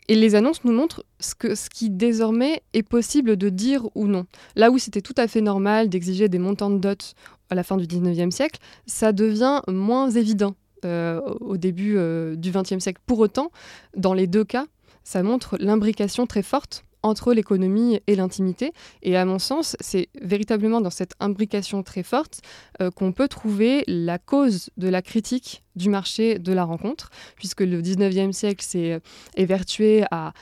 [0.09, 4.25] Et les annonces nous montrent ce qui désormais est possible de dire ou non.
[4.55, 7.13] Là où c'était tout à fait normal d'exiger des montants de dot
[7.49, 12.51] à la fin du 19e siècle, ça devient moins évident euh, au début euh, du
[12.51, 13.01] 20e siècle.
[13.05, 13.51] Pour autant,
[13.95, 14.65] dans les deux cas,
[15.03, 18.73] ça montre l'imbrication très forte entre l'économie et l'intimité.
[19.01, 22.41] Et à mon sens, c'est véritablement dans cette imbrication très forte
[22.81, 27.61] euh, qu'on peut trouver la cause de la critique du marché de la rencontre, puisque
[27.61, 28.99] le 19e siècle s'est
[29.35, 30.33] évertué à,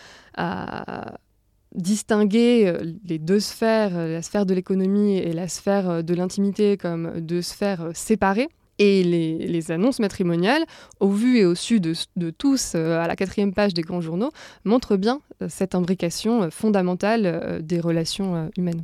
[1.73, 2.73] distinguer
[3.05, 7.89] les deux sphères, la sphère de l'économie et la sphère de l'intimité comme deux sphères
[7.93, 8.49] séparées.
[8.77, 10.63] Et les, annonces matrimoniales,
[10.99, 11.95] au vu et au su de,
[12.29, 14.31] tous, euh, à la quatrième page des grands journaux,
[14.63, 18.83] montrent bien euh, cette imbrication euh, fondamentale des relations humaines.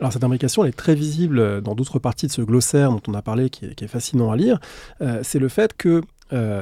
[0.00, 3.14] Alors cette imbrication, elle est très visible dans d'autres parties de ce glossaire dont on
[3.14, 4.60] a parlé, qui est, fascinant à lire.
[5.22, 6.02] c'est le fait que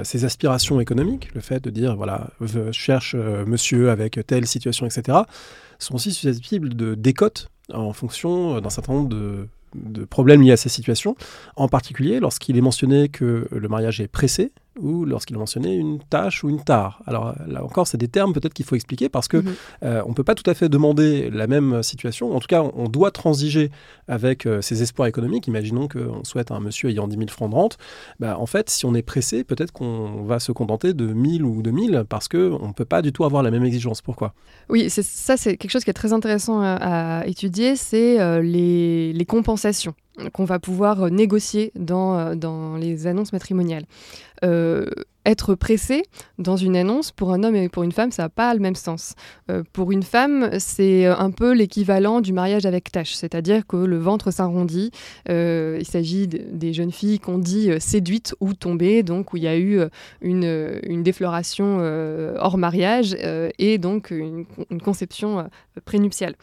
[0.05, 5.19] ces aspirations économiques, le fait de dire, voilà, je cherche monsieur avec telle situation, etc.,
[5.79, 9.49] sont aussi susceptibles de décote en fonction d'un certain nombre de
[9.85, 11.17] de problèmes liés à ces situations,
[11.57, 15.99] en particulier lorsqu'il est mentionné que le mariage est pressé ou lorsqu'il est mentionné une
[15.99, 17.03] tâche ou une tare.
[17.07, 19.55] Alors là encore, c'est des termes peut-être qu'il faut expliquer parce que mhm.
[19.85, 22.35] euh, on ne peut pas tout à fait demander la même situation.
[22.35, 23.71] En tout cas, on doit transiger
[24.09, 25.47] avec euh, ses espoirs économiques.
[25.47, 27.79] Imaginons qu'on souhaite un monsieur ayant 10 000 francs de rente.
[28.21, 31.63] Bah, en fait, si on est pressé, peut-être qu'on va se contenter de 1000 ou
[31.63, 34.03] 2000 parce qu'on ne peut pas du tout avoir la même exigence.
[34.03, 34.35] Pourquoi?
[34.69, 39.25] Oui, ça c'est quelque chose qui est très intéressant à, étudier, c'est euh, les, les
[39.25, 39.95] compensations
[40.33, 43.85] qu'on va pouvoir euh, négocier dans, euh, dans les annonces matrimoniales.
[44.45, 44.87] Euh,
[45.25, 46.05] être pressé
[46.39, 48.77] dans une annonce, pour un homme et pour une femme, ça n'a pas le même
[48.77, 49.15] sens.
[49.73, 54.31] pour une femme, c'est un peu l'équivalent du mariage avec tâche, c'est-à-dire que le ventre
[54.31, 54.93] s'arrondit.
[55.29, 59.59] il s'agit des jeunes filles qu'on dit séduites ou tombées, donc où il y a
[59.59, 59.81] eu
[60.21, 61.79] une, une défloration
[62.39, 63.17] hors mariage
[63.59, 65.51] et donc une, une conception
[65.85, 66.37] prénuptiale.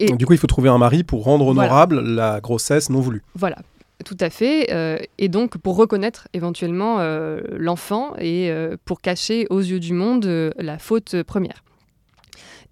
[0.00, 3.22] Du coup, il faut trouver un mari pour rendre honorable la grossesse non voulue.
[3.34, 3.56] Voilà,
[4.04, 4.72] tout à fait.
[4.72, 9.92] Euh, et donc pour reconnaître éventuellement euh, l'enfant et euh, pour cacher aux yeux du
[9.92, 11.64] monde la faute première.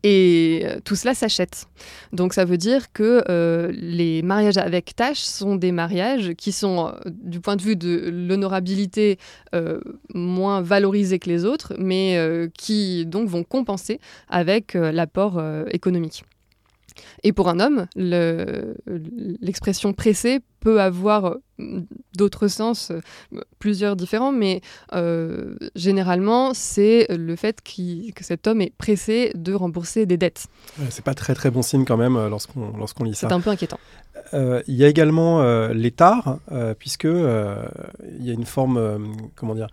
[0.02, 1.66] Et tout cela s'achète.
[2.12, 3.24] Donc ça veut dire que
[3.72, 9.18] les mariages avec tâche sont des mariages qui sont, du point de vue de l'honorabilité,
[10.14, 16.22] moins valorisés que les autres, mais qui donc vont compenser avec l'apport économique.
[17.22, 21.80] Et pour un homme, l'expression pressé peut avoir euh,
[22.16, 23.00] d'autres sens, euh,
[23.60, 24.62] plusieurs différents, mais
[24.94, 30.46] euh, généralement, c'est le fait que cet homme est pressé de rembourser des dettes.
[30.90, 33.28] c'est pas très très bon signe quand même lorsqu'on lorsqu'on lit ça.
[33.28, 33.78] C'est un peu inquiétant.
[34.32, 36.40] Il y a également l'état,
[36.78, 39.68] puisque il y a une forme, comment dire,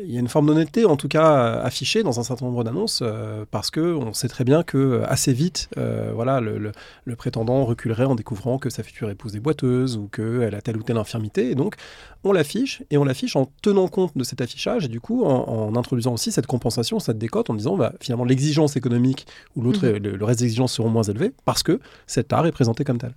[0.00, 3.00] il y a une forme d'honnêteté, en tout cas affichée dans un certain nombre d'annonces,
[3.02, 6.72] euh, parce que on sait très bien que euh, assez vite, euh, voilà, le,
[7.16, 10.82] prétendant reculerait en découvrant que sa future épouse est boiteuse ou qu'elle a telle ou
[10.82, 11.50] telle infirmité.
[11.50, 11.76] Et donc,
[12.24, 15.76] on l'affiche et on l'affiche en tenant compte de cet affichage et du coup en,
[15.76, 19.26] introduisant aussi cette compensation, cette décote, en disant bah, finalement l'exigence économique
[19.56, 19.98] ou l'autre, mhm.
[19.98, 23.12] le, reste des exigences seront moins élevées parce que cet art est présenté comme tel.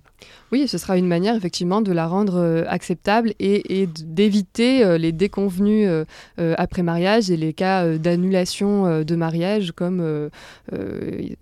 [0.52, 5.88] Oui, ce sera une manière effectivement de la rendre acceptable et, d'éviter les déconvenus
[6.66, 10.28] après mariage et les cas euh, d'annulation euh, de mariage comme euh,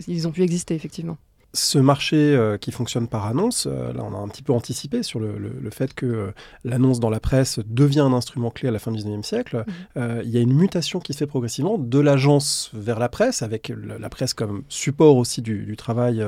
[0.07, 1.17] ils ont pu exister effectivement
[1.55, 5.71] ce marché qui fonctionne par annonce, là on a un petit peu anticipé sur le,
[5.71, 6.33] fait que
[6.65, 9.65] l'annonce dans la presse devient un instrument clé à la fin du 19e siècle.
[9.95, 10.01] Mmh.
[10.25, 13.73] il y a une mutation qui se fait progressivement de l'agence vers la presse, avec
[13.87, 16.27] la presse comme support aussi du, travail,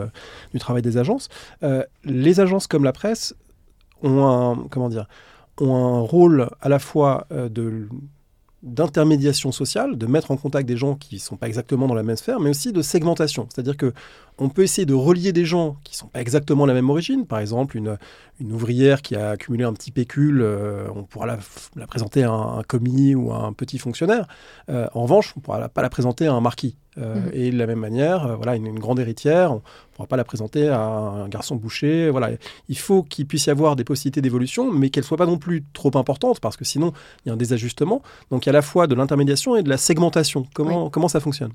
[0.52, 1.28] du travail des agences.
[2.04, 3.34] les agences comme la presse
[4.04, 5.08] ont un, comment dire,
[5.58, 7.88] ont un rôle à la fois de
[8.62, 12.02] d'intermédiation sociale, de mettre en contact des gens qui ne sont pas exactement dans la
[12.02, 13.48] même sphère, mais aussi de segmentation.
[13.52, 13.92] C'est-à-dire que
[14.38, 17.26] on peut essayer de relier des gens qui ne sont pas exactement la même origine.
[17.26, 17.96] Par exemple, une,
[18.38, 22.62] une ouvrière qui a accumulé un petit pécule, euh, on pourra la, présenter à un,
[22.62, 24.26] commis ou à un petit fonctionnaire.
[24.68, 26.76] Euh, en revanche, on ne pourra pas la présenter à un marquis.
[26.98, 27.30] Euh, mhm.
[27.32, 29.60] Et de la même manière, voilà, une, grande héritière, on ne
[29.94, 32.10] pourra pas la présenter à un garçon boucher.
[32.10, 32.30] Voilà.
[32.68, 35.38] Il faut qu'il puisse y avoir des possibilités d'évolution, mais qu'elles ne soient pas non
[35.38, 36.92] plus trop importantes, parce que sinon,
[37.24, 38.02] il y a un désajustement.
[38.30, 40.46] Donc il y a à la fois de l'intermédiation et de la segmentation.
[40.54, 41.52] Comment, comment ça fonctionne?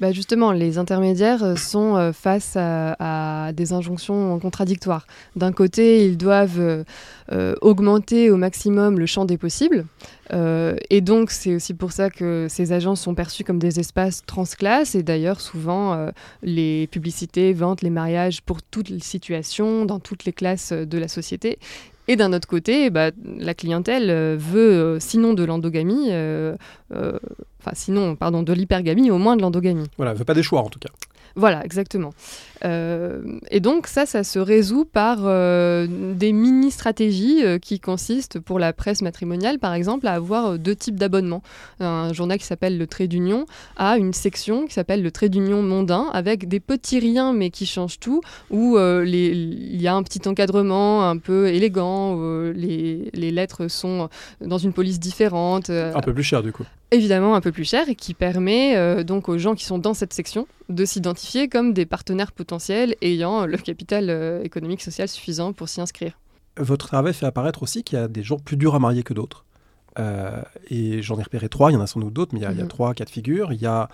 [0.00, 5.06] Bah Justement, les intermédiaires euh, sont euh, face à, des injonctions contradictoires.
[5.36, 6.84] D'un côté, ils doivent
[7.32, 9.84] euh, augmenter au maximum le champ des possibles.
[10.32, 14.94] et donc, c'est aussi pour ça que ces agences sont perçues comme des espaces transclasses.
[14.94, 16.10] Et d'ailleurs, souvent,
[16.42, 21.08] les publicités vantent les mariages pour toutes les situations, dans toutes les classes de la
[21.08, 21.58] société.
[22.06, 26.10] Et d'un autre côté, bah, la clientèle veut, sinon de l'endogamie,
[26.94, 27.18] euh,
[27.60, 29.88] enfin sinon, pardon, de l'hypergamie, au moins de l'endogamie.
[29.96, 30.90] Voilà, elle veut pas des choix en tout cas.
[31.36, 32.12] Voilà, exactement.
[32.64, 38.58] Euh, et donc ça, ça se résout par euh, des mini-stratégies euh, qui consistent pour
[38.58, 41.42] la presse matrimoniale, par exemple, à avoir deux types d'abonnements.
[41.78, 43.46] Un journal qui s'appelle Le Trait d'Union
[43.76, 47.66] a une section qui s'appelle Le Trait d'Union mondain, avec des petits riens mais qui
[47.66, 48.20] changent tout,
[48.50, 54.08] où il y a un petit encadrement un peu élégant, où les, les, lettres sont
[54.40, 55.70] dans une police différente.
[55.70, 59.28] un peu plus cher du coup évidemment un peu plus cher et qui permet donc
[59.28, 63.58] aux gens qui sont dans cette section de s'identifier comme des partenaires potentiels ayant le
[63.58, 66.18] capital euh, économique social suffisant pour s'y inscrire.
[66.56, 69.12] Votre travail fait apparaître aussi qu'il y a des gens plus durs à marier que
[69.12, 69.44] d'autres.
[69.98, 72.42] Euh, et j'en ai repéré trois, il y en a sans doute d'autres, mais il
[72.42, 72.68] y a, mhm.
[72.68, 73.52] trois cas de figure.
[73.52, 73.88] Il y a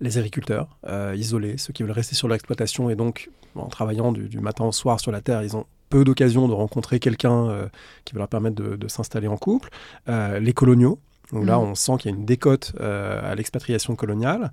[0.00, 4.38] les agriculteurs euh, isolés, ceux qui veulent rester sur l'exploitation et donc en travaillant du,
[4.38, 7.68] matin au soir sur la terre, ils ont peu d'occasions de rencontrer quelqu'un
[8.04, 9.70] qui va leur permettre de s'installer en couple.
[10.06, 11.00] les coloniaux,
[11.32, 11.62] donc là, mm.
[11.62, 14.50] on sent qu'il y a une décote euh, à l'expatriation coloniale.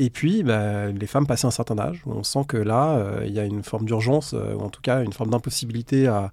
[0.00, 3.32] Et puis, bah, les femmes passées un certain âge, on sent que là, euh, il
[3.32, 6.30] y a une forme d'urgence, euh, ou en tout cas une forme d'impossibilité à,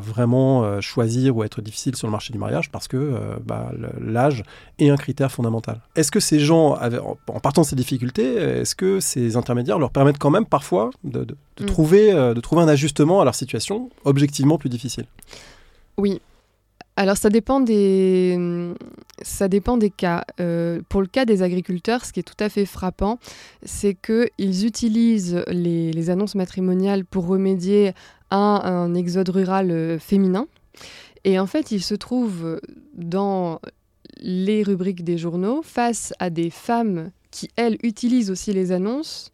[0.00, 4.44] vraiment choisir ou être difficile sur le marché du mariage parce que bah, l'âge
[4.78, 5.80] est un critère fondamental.
[5.96, 6.78] Est-ce que ces gens,
[7.26, 11.26] en partant de ces difficultés, est-ce que ces intermédiaires leur permettent quand même parfois de,
[11.60, 11.66] mm.
[11.66, 15.06] trouver, de trouver un ajustement à leur situation objectivement plus difficile?
[15.96, 16.20] Oui,
[16.96, 18.38] alors ça dépend des,
[19.96, 20.24] cas.
[20.40, 23.18] Euh, pour le cas des agriculteurs, ce qui est tout à fait frappant,
[23.62, 27.92] c'est qu'ils utilisent les, annonces matrimoniales pour remédier
[28.30, 30.46] à un exode rural euh, féminin.
[31.24, 32.60] Et en fait, ils se trouvent
[32.94, 33.60] dans
[34.18, 39.32] les rubriques des journaux face à des femmes qui, elles, utilisent aussi les annonces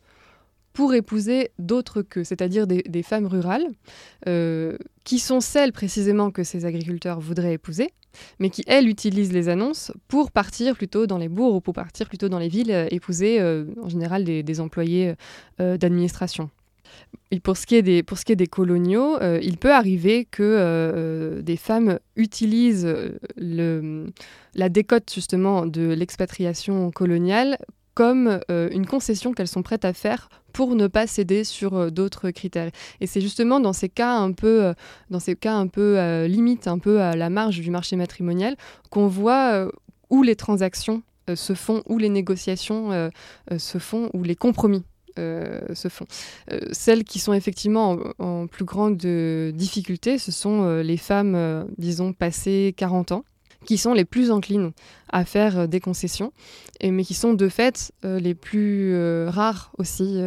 [0.79, 3.67] pour épouser d'autres que, c'est-à-dire des, femmes rurales,
[4.29, 7.91] euh, qui sont celles précisément que ces agriculteurs voudraient épouser,
[8.38, 12.09] mais qui, elles, utilisent les annonces pour partir plutôt dans les bourgs ou pour partir
[12.09, 15.14] plutôt dans les villes, euh, épouser euh, en général des, employés
[15.59, 16.49] d'administration.
[17.33, 20.27] Et pour ce qui est des, pour ce qui est des coloniaux, il peut arriver
[20.31, 22.88] que des femmes utilisent
[23.37, 24.12] le,
[24.55, 27.59] la décote justement de l'expatriation coloniale
[27.99, 32.31] comme une concession qu'elles sont prêtes à faire pour ne pas céder sur euh, d'autres
[32.31, 32.71] critères.
[33.01, 34.75] Et c'est justement dans ces cas un peu, euh,
[35.11, 36.29] dans ces cas un peu euh,
[36.67, 38.57] un peu à la marge du marché matrimonial,
[38.91, 39.69] qu'on voit
[40.11, 41.03] où les transactions
[41.35, 43.11] se font, où les négociations
[43.57, 44.83] se font, où les compromis
[45.17, 46.07] se font.
[46.73, 52.75] celles qui sont effectivement en, en plus grande difficulté, ce sont les femmes, disons, passées
[52.77, 53.25] 40 ans,
[53.69, 54.73] qui sont les plus enclines
[55.11, 56.33] à faire euh, des concessions,
[56.83, 60.23] mais qui sont de fait euh, les plus euh, rares aussi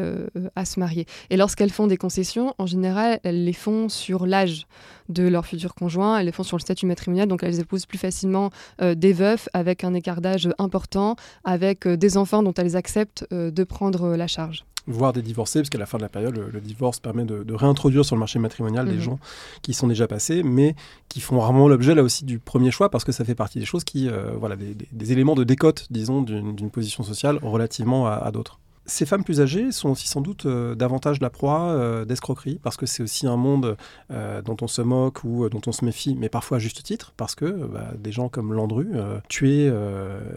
[0.56, 1.08] à se marier.
[1.32, 4.68] Et lorsqu'elles font des concessions, en général, elles les font sur l'âge
[5.10, 7.98] de leur futur conjoint, elles les font sur le statut matrimonial, donc elles épousent plus
[7.98, 13.64] facilement des veufs avec un écart d'âge important, avec des enfants dont elles acceptent de
[13.64, 17.00] prendre la charge voire des divorcés, parce qu'à la fin de la période, le, divorce
[17.00, 19.02] permet de, réintroduire sur le marché matrimonial des mhm.
[19.02, 19.20] gens
[19.62, 20.76] qui sont déjà passés, mais
[21.10, 23.66] qui font rarement l'objet là aussi du premier choix, parce que ça fait partie des
[23.66, 28.60] choses qui, euh, voilà, des, éléments de décote, disons, d'une position sociale relativement à d'autres.
[28.88, 32.78] Ces femmes plus âgées sont aussi sans doute euh, davantage la proie euh, d'escroquerie, parce
[32.78, 33.78] que c'est aussi un monde
[34.12, 37.14] euh, dont on se moque ou dont on se méfie, mais parfois à juste titre,
[37.16, 38.88] parce que bah, des gens comme Landru
[39.30, 39.72] tuer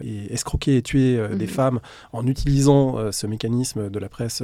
[0.03, 1.47] et escroquer et tuer des mhm.
[1.47, 1.79] femmes
[2.13, 4.43] en utilisant ce mécanisme de la presse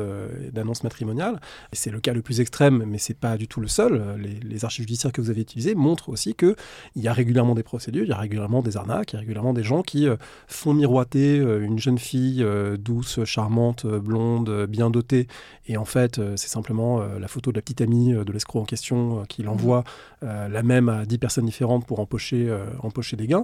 [0.51, 1.39] d'annonce matrimoniale.
[1.71, 4.17] Et c'est le cas le plus extrême, mais c'est pas du tout le seul.
[4.19, 6.55] Les, les, archives judiciaires que vous avez utilisées montrent aussi qu'il
[6.95, 9.53] y a régulièrement des procédures, il y a régulièrement des arnaques, il y a régulièrement
[9.53, 10.07] des gens qui
[10.47, 12.45] font miroiter une jeune fille
[12.79, 15.27] douce, charmante, blonde, bien dotée.
[15.67, 18.31] Et en fait, euh, c'est simplement euh, la photo de la petite amie euh, de
[18.31, 19.83] l'escroc en question qui l'envoie
[20.21, 23.43] la même à 10 personnes différentes pour empocher, empocher des gains.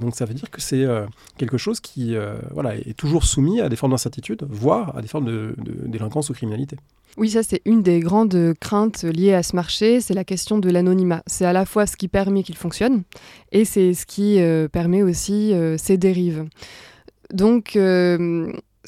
[0.00, 0.84] donc ça veut dire que c'est
[1.38, 2.16] quelque chose qui
[2.50, 5.54] voilà, est toujours soumis à des formes d'incertitude, voire à des formes de,
[5.86, 6.76] délinquance ou criminalité.
[7.16, 10.68] Oui, ça c'est une des grandes craintes liées à ce marché, c'est la question de
[10.68, 11.22] l'anonymat.
[11.28, 13.04] C'est à la fois ce qui permet qu'il fonctionne
[13.52, 14.40] et c'est ce qui
[14.72, 16.44] permet aussi ses dérives.
[17.32, 17.78] Donc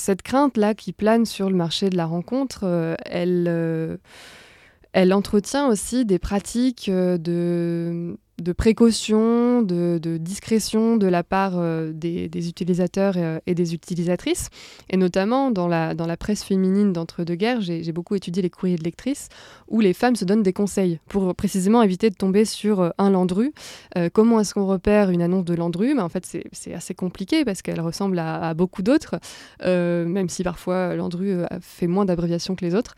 [0.03, 3.99] cette crainte-là qui plane sur le marché de la rencontre, euh, elle, euh,
[4.93, 11.93] elle entretient aussi des pratiques euh, de de précaution, de, discrétion de la part euh,
[11.93, 14.49] des, utilisateurs euh, et, des utilisatrices.
[14.91, 19.28] Et notamment dans la, presse féminine d'entre-deux-guerres, j'ai beaucoup étudié les courriers de lectrices
[19.68, 23.11] où les femmes se donnent des conseils pour précisément éviter de tomber sur euh, un
[23.11, 23.53] Landru.
[24.12, 25.99] comment est-ce qu'on repère une annonce de Landru?
[25.99, 29.16] En fait, c'est assez compliqué parce qu'elle ressemble à, beaucoup d'autres,
[29.64, 32.95] même si parfois Landru fait moins d'abréviations que les autres.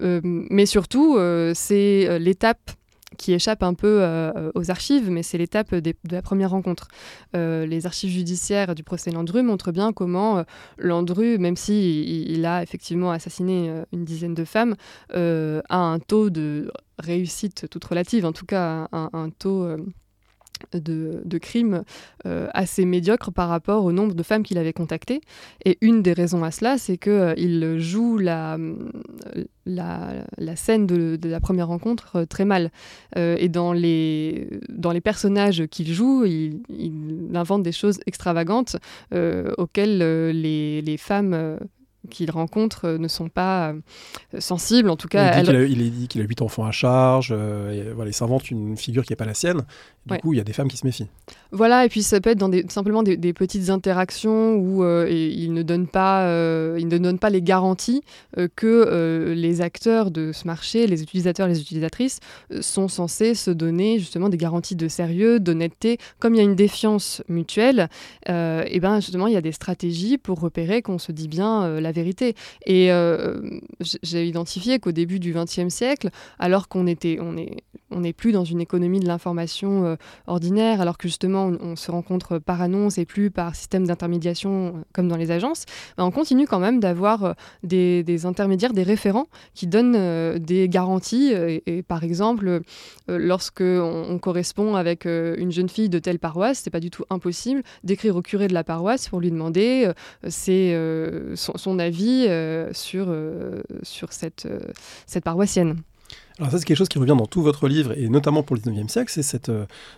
[0.00, 1.18] mais surtout,
[1.54, 2.77] c'est l'étape
[3.16, 6.88] qui échappe un peu euh, aux archives, mais c'est l'étape de la première rencontre.
[7.34, 10.42] Euh, les archives judiciaires du procès Landru montrent bien comment euh,
[10.76, 14.74] Landru, même si il a effectivement assassiné une dizaine de femmes,
[15.14, 19.66] a un taux de réussite toute relative, en tout cas un taux
[20.72, 21.84] de, crimes
[22.26, 25.20] euh, assez médiocres par rapport au nombre de femmes qu'il avait contactées.
[25.64, 28.58] Et une des raisons à cela, c'est qu'il euh, joue la,
[29.66, 32.70] la, scène de, la première rencontre euh, très mal.
[33.16, 36.60] et dans les, dans les personnages qu'il joue, il,
[37.34, 38.76] invente des choses extravagantes
[39.58, 41.58] auxquelles les, les femmes
[42.10, 44.90] qu'il rencontre euh, ne sont pas euh, sensibles.
[44.90, 47.34] En tout cas, il, est dit qu'il a huit enfants à charge.
[47.36, 49.62] Euh, voilà, il s'invente une figure qui n'est pas la sienne.
[50.06, 51.08] Du coup, il y a des femmes qui se méfient.
[51.52, 55.62] Voilà, et puis ça peut être dans des, simplement des, petites interactions où il ne
[55.62, 56.24] donne pas,
[56.78, 58.02] il ne donne pas les garanties
[58.56, 62.20] que les acteurs de ce marché, les utilisateurs, les utilisatrices,
[62.62, 65.98] sont censés se donner justement des garanties de sérieux, d'honnêteté.
[66.20, 67.90] Comme il y a une défiance mutuelle,
[68.26, 71.87] et ben justement, il y a des stratégies pour repérer qu'on se dit bien la
[71.92, 72.34] vérité.
[72.66, 73.40] Et euh,
[74.02, 78.32] j'ai identifié qu'au début du XXe siècle, alors qu'on était, on est, on n'est plus
[78.32, 82.98] dans une économie de l'information euh, ordinaire, alors que justement on, se rencontre par annonce
[82.98, 85.64] et plus par système d'intermédiation euh, comme dans les agences,
[85.96, 91.32] ben, on continue quand même d'avoir des, intermédiaires, des référents qui donnent des garanties.
[91.32, 92.60] Et, par exemple,
[93.06, 97.62] lorsque on, correspond avec une jeune fille de telle paroisse, c'est pas du tout impossible
[97.84, 99.90] d'écrire au curé de la paroisse pour lui demander
[100.28, 100.76] c'est
[101.34, 104.60] son avis euh, sur, euh, sur cette, euh,
[105.06, 105.76] cette paroissienne?
[106.38, 108.62] Alors ça, c'est quelque chose qui revient dans tout votre livre, et notamment pour le
[108.62, 109.50] 19e siècle, c'est cette,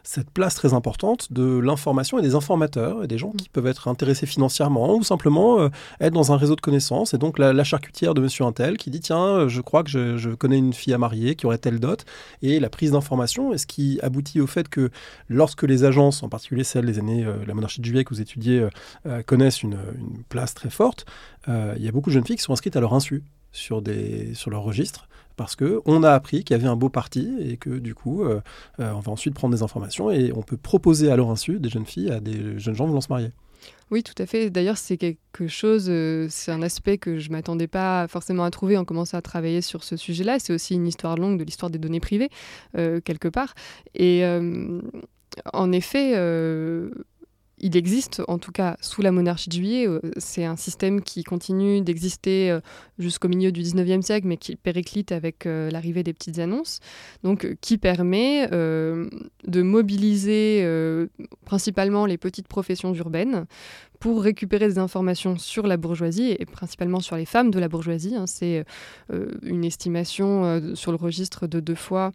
[0.02, 3.88] cette place très importante de l'information et des informateurs, et des gens qui peuvent être
[3.88, 5.68] intéressés financièrement, ou simplement
[6.00, 7.12] être dans un réseau de connaissances.
[7.12, 10.30] Et donc la, charcutière de monsieur Intel qui dit, tiens, je crois que je, je,
[10.30, 12.04] connais une fille à marier qui aurait telle dot,
[12.40, 14.90] et la prise d'information, et ce qui aboutit au fait que
[15.28, 18.66] lorsque les agences, en particulier celles des années, la monarchie de juillet que vous étudiez,
[19.26, 21.06] connaissent une, une, place très forte,
[21.48, 23.22] euh, il y a beaucoup de jeunes filles qui sont inscrites à leur insu
[23.52, 25.08] sur, des, sur leur registre
[25.40, 28.42] parce qu'on a appris qu'il y avait un beau parti et que du coup, euh,
[28.78, 31.70] euh, on va ensuite prendre des informations et on peut proposer à leur insu des
[31.70, 33.30] jeunes filles à des jeunes gens voulant se marier.
[33.90, 34.50] Oui, tout à fait.
[34.50, 35.90] D'ailleurs, c'est quelque chose,
[36.28, 39.82] c'est un aspect que je m'attendais pas forcément à trouver en commençant à travailler sur
[39.82, 40.38] ce sujet-là.
[40.40, 42.28] C'est aussi une histoire longue de l'histoire des données privées,
[42.74, 43.54] quelque part.
[43.94, 44.22] Et
[45.54, 46.12] en effet,
[47.60, 51.24] il existe, en tout cas sous la monarchie de juillet, euh, c'est un système qui
[51.24, 52.60] continue d'exister euh,
[52.98, 56.80] jusqu'au milieu du 19e siècle, mais qui périclite avec euh, l'arrivée des petites annonces,
[57.22, 60.66] donc qui permet de mobiliser
[61.44, 63.46] principalement les petites professions urbaines
[64.00, 68.16] pour récupérer des informations sur la bourgeoisie et principalement sur les femmes de la bourgeoisie.
[68.16, 68.26] Hein.
[68.26, 68.64] C'est
[69.42, 72.12] une estimation sur le registre de deux fois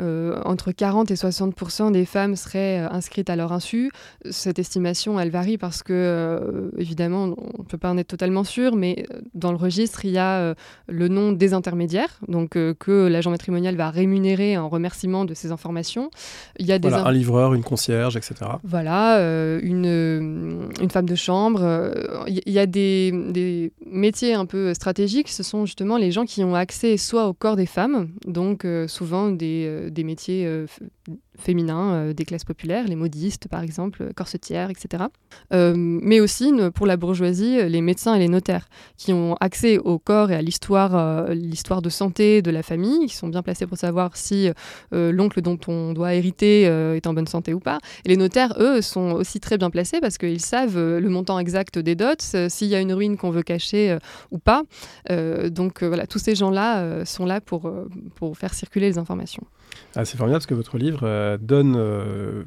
[0.00, 3.90] euh, entre 40 et 60 des femmes seraient euh, inscrites à leur insu.
[4.30, 8.44] Cette estimation, elle varie parce que, euh, évidemment, on ne peut pas en être totalement
[8.44, 10.54] sûr, mais dans le registre, il y a
[10.88, 16.10] le nom des intermédiaires, donc que l'agent matrimonial va rémunérer en remerciement de ces informations.
[16.58, 18.34] Il y a des un livreur, une concierge, etc.
[18.62, 19.18] Voilà,
[19.62, 21.92] une, une, femme de chambre.
[22.26, 26.54] Il y a des, métiers un peu stratégiques, ce sont justement les gens qui ont
[26.54, 30.66] accès soit au corps des femmes, donc souvent des des métiers euh,
[31.38, 35.04] féminins euh, des classes populaires, les modistes par exemple, corsetières, etc.
[35.52, 39.98] Euh, mais aussi pour la bourgeoisie, les médecins et les notaires qui ont accès au
[39.98, 43.78] corps et à l'histoire, l'histoire de santé de la famille, qui sont bien placés pour
[43.78, 44.50] savoir si
[44.92, 47.78] l'oncle dont on doit hériter est en bonne santé ou pas.
[48.04, 51.78] Et les notaires, eux, sont aussi très bien placés parce qu'ils savent le montant exact
[51.78, 53.98] des dots, s'il y a une ruine qu'on veut cacher
[54.30, 54.62] ou pas.
[55.50, 57.70] donc voilà, tous ces gens-là sont là pour,
[58.14, 59.44] pour faire circuler les informations.
[59.96, 62.42] Ah, c'est formidable parce que votre livre euh, donne euh,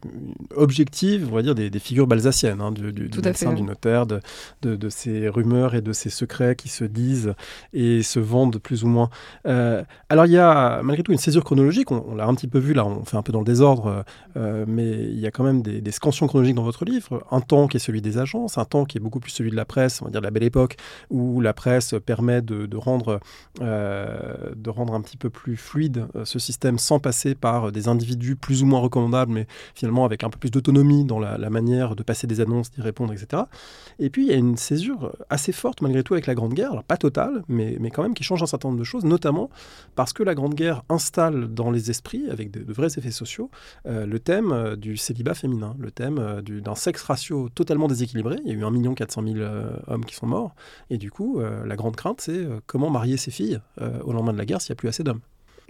[0.55, 4.19] objective, on va dire, des, figures balsaciennes, hein, du, du, médecin, du notaire, de,
[4.61, 7.35] de, ces rumeurs et de ces secrets qui se disent
[7.71, 9.09] et se vendent plus ou moins.
[9.45, 12.59] Euh, alors il y a malgré tout une césure chronologique, on, l'a un petit peu
[12.59, 14.03] vu là, on fait un peu dans le désordre,
[14.35, 17.23] mais il y a quand même des, des, scansions chronologiques dans votre livre.
[17.31, 19.55] Un temps qui est celui des agences, un temps qui est beaucoup plus celui de
[19.55, 20.75] la presse, on va dire de la belle époque,
[21.09, 23.19] où la presse permet de, rendre,
[23.59, 28.63] de rendre un petit peu plus fluide ce système sans passer par des individus plus
[28.63, 32.27] ou moins recommandables, mais finalement avec un peu plus d'autonomie dans la, manière de passer
[32.27, 33.43] des annonces, d'y répondre, etc.
[33.99, 36.83] Et puis il y a une césure assez forte malgré tout avec la Grande Guerre,
[36.83, 39.49] pas totale, mais, mais quand même qui change un certain nombre de choses, notamment
[39.95, 43.49] parce que la Grande Guerre installe dans les esprits, avec de, vrais effets sociaux,
[43.85, 48.37] euh, le thème euh, du célibat féminin, le thème euh, d'un sexe ratio totalement déséquilibré.
[48.45, 49.39] Il y a eu 1 400 000
[49.87, 50.55] hommes qui sont morts,
[50.89, 53.59] et du coup, la grande crainte, c'est comment marier ses filles
[54.03, 55.21] au lendemain de la guerre s'il n'y a plus assez d'hommes.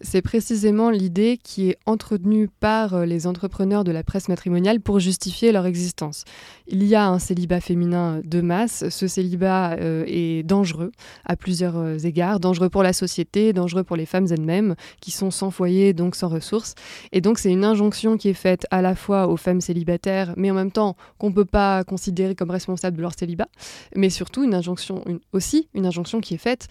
[0.04, 5.00] C'est précisément l'idée qui est entretenue par euh, les entrepreneurs de la presse matrimoniale pour
[5.00, 6.24] justifier leur existence.
[6.68, 8.88] Il y a un célibat féminin de masse.
[8.90, 10.92] Ce célibat euh, est dangereux
[11.26, 15.32] à plusieurs euh, égards, dangereux pour la société, dangereux pour les femmes elles-mêmes qui sont
[15.32, 16.76] sans foyer, donc sans ressources.
[17.12, 20.52] Et donc c'est une injonction qui est faite à la fois aux femmes célibataires, mais
[20.52, 23.48] en même temps qu'on ne peut pas considérer comme responsables de leur célibat,
[23.96, 26.68] mais surtout une injonction, aussi une injonction qui est faite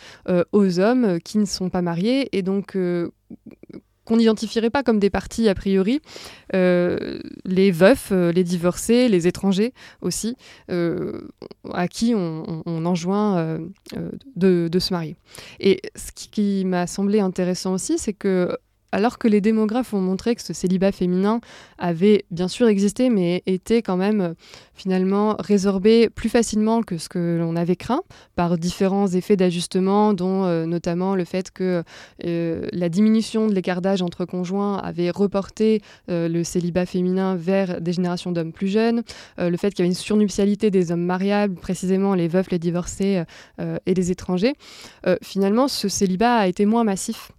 [0.53, 2.77] aux hommes qui ne sont pas mariés et donc
[4.07, 6.01] qu'on n'identifierait pas comme des partis a priori,
[6.55, 10.37] euh, les veufs, euh, les divorcés, les étrangers aussi,
[10.71, 11.21] euh,
[11.75, 13.59] à qui on, enjoint
[14.37, 15.17] de, de, se marier.
[15.59, 18.57] Et ce qui m'a semblé intéressant aussi, c'est que
[18.97, 21.43] alors que les démographes ont montré que ce célibat féminin
[21.77, 24.35] avait bien sûr existé, mais était quand même euh,
[24.73, 28.01] finalement résorbé plus facilement que ce que l'on avait craint
[28.37, 31.85] par différents effets d'ajustement, dont euh, notamment le fait que
[32.25, 37.93] euh, la diminution de l'écart d'âge entre conjoints avait reporté le célibat féminin vers des
[37.93, 39.03] générations d'hommes plus jeunes,
[39.39, 43.23] le fait qu'il y avait une surnuptialité des hommes mariables, précisément les veufs, les divorcés
[43.59, 44.55] et les étrangers.
[45.23, 47.33] finalement, ce célibat a été moins massif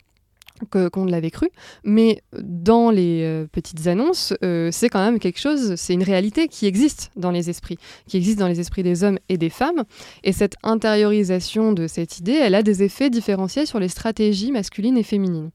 [0.72, 1.50] qu'on ne l'avait cru.
[1.84, 6.48] Mais dans les euh, petites annonces, euh, c'est quand même quelque chose, c'est une réalité
[6.48, 7.78] qui existe dans les esprits,
[8.08, 9.84] qui existe dans les esprits des hommes et des femmes.
[10.24, 14.98] Et cette intériorisation de cette idée, elle a des effets différenciés sur les stratégies masculines
[14.98, 15.52] et féminines.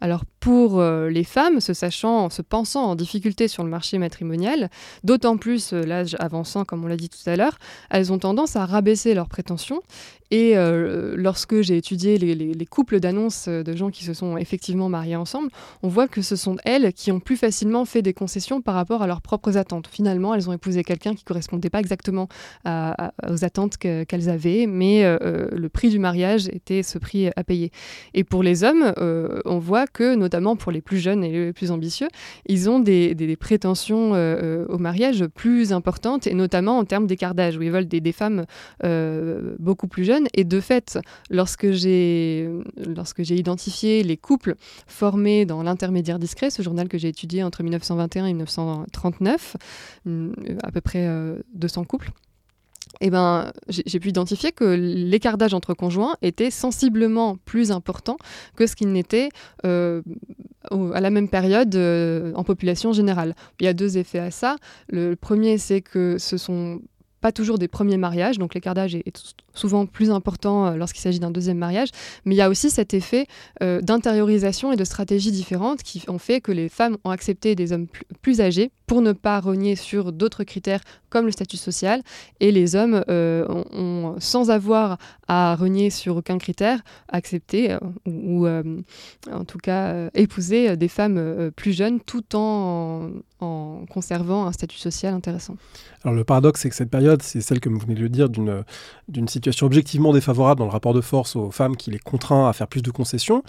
[0.00, 4.68] Alors pour euh, les femmes, se sachant, se pensant en difficulté sur le marché matrimonial,
[5.02, 8.66] d'autant plus l'âge avançant, comme on l'a dit tout à l'heure, elles ont tendance à
[8.66, 9.80] rabaisser leurs prétentions
[10.34, 15.14] et euh, lorsque j'ai étudié les, couples d'annonces de gens qui se sont effectivement mariés
[15.14, 15.48] ensemble,
[15.84, 19.02] on voit que ce sont elles qui ont plus facilement fait des concessions par rapport
[19.02, 19.86] à leurs propres attentes.
[19.86, 22.28] Finalement, elles ont épousé quelqu'un qui ne correspondait pas exactement
[22.66, 27.44] aux attentes qu'elles avaient, mais euh, euh, le prix du mariage était ce prix à
[27.44, 27.70] payer.
[28.14, 28.92] Et pour les hommes,
[29.44, 32.08] on voit que, notamment pour les plus jeunes et les plus ambitieux,
[32.46, 34.12] ils ont des, prétentions
[34.68, 38.44] au mariage plus importantes, et notamment en termes d'écart d'âge, où ils veulent des, femmes
[39.58, 40.26] beaucoup plus jeunes.
[40.34, 40.98] Et de fait,
[41.30, 42.48] lorsque j'ai
[43.30, 44.54] identifié les couples
[44.86, 49.56] formés dans l'intermédiaire discret, ce journal que j'ai étudié entre 1921 et 1939,
[50.62, 51.08] à peu près
[51.54, 52.10] 200 euh, couples,
[53.06, 58.16] eh ben, j'ai pu identifier que l'écart d'âge entre conjoints était sensiblement plus important
[58.56, 59.28] que ce qu'il n'était
[59.66, 60.00] euh,
[60.94, 63.34] à la même période euh, en population générale.
[63.60, 64.56] Il y a deux effets à ça.
[64.88, 66.80] Le premier, c'est que ce sont
[67.20, 71.20] pas toujours des premiers mariages, donc l'écart d'âge est, souvent plus important euh, lorsqu'il s'agit
[71.20, 71.90] d'un deuxième mariage,
[72.24, 73.26] mais il y a aussi cet effet
[73.60, 77.86] d'intériorisation et de stratégies différentes qui ont fait que les femmes ont accepté des hommes
[78.22, 80.80] plus, âgés pour ne pas renier sur d'autres critères
[81.10, 82.02] comme le statut social,
[82.40, 89.44] et les hommes euh, ont, sans avoir à renier sur aucun critère, accepté ou, en
[89.46, 93.10] tout cas épousé des femmes plus jeunes tout en,
[93.90, 95.56] conservant un statut social intéressant.
[96.02, 99.28] Alors le paradoxe, c'est que cette période, c'est celle, comme vous venez de dire, d'une
[99.28, 102.68] situation objectivement défavorable dans le rapport de force aux femmes qui les contraint à faire
[102.68, 103.42] plus de concessions,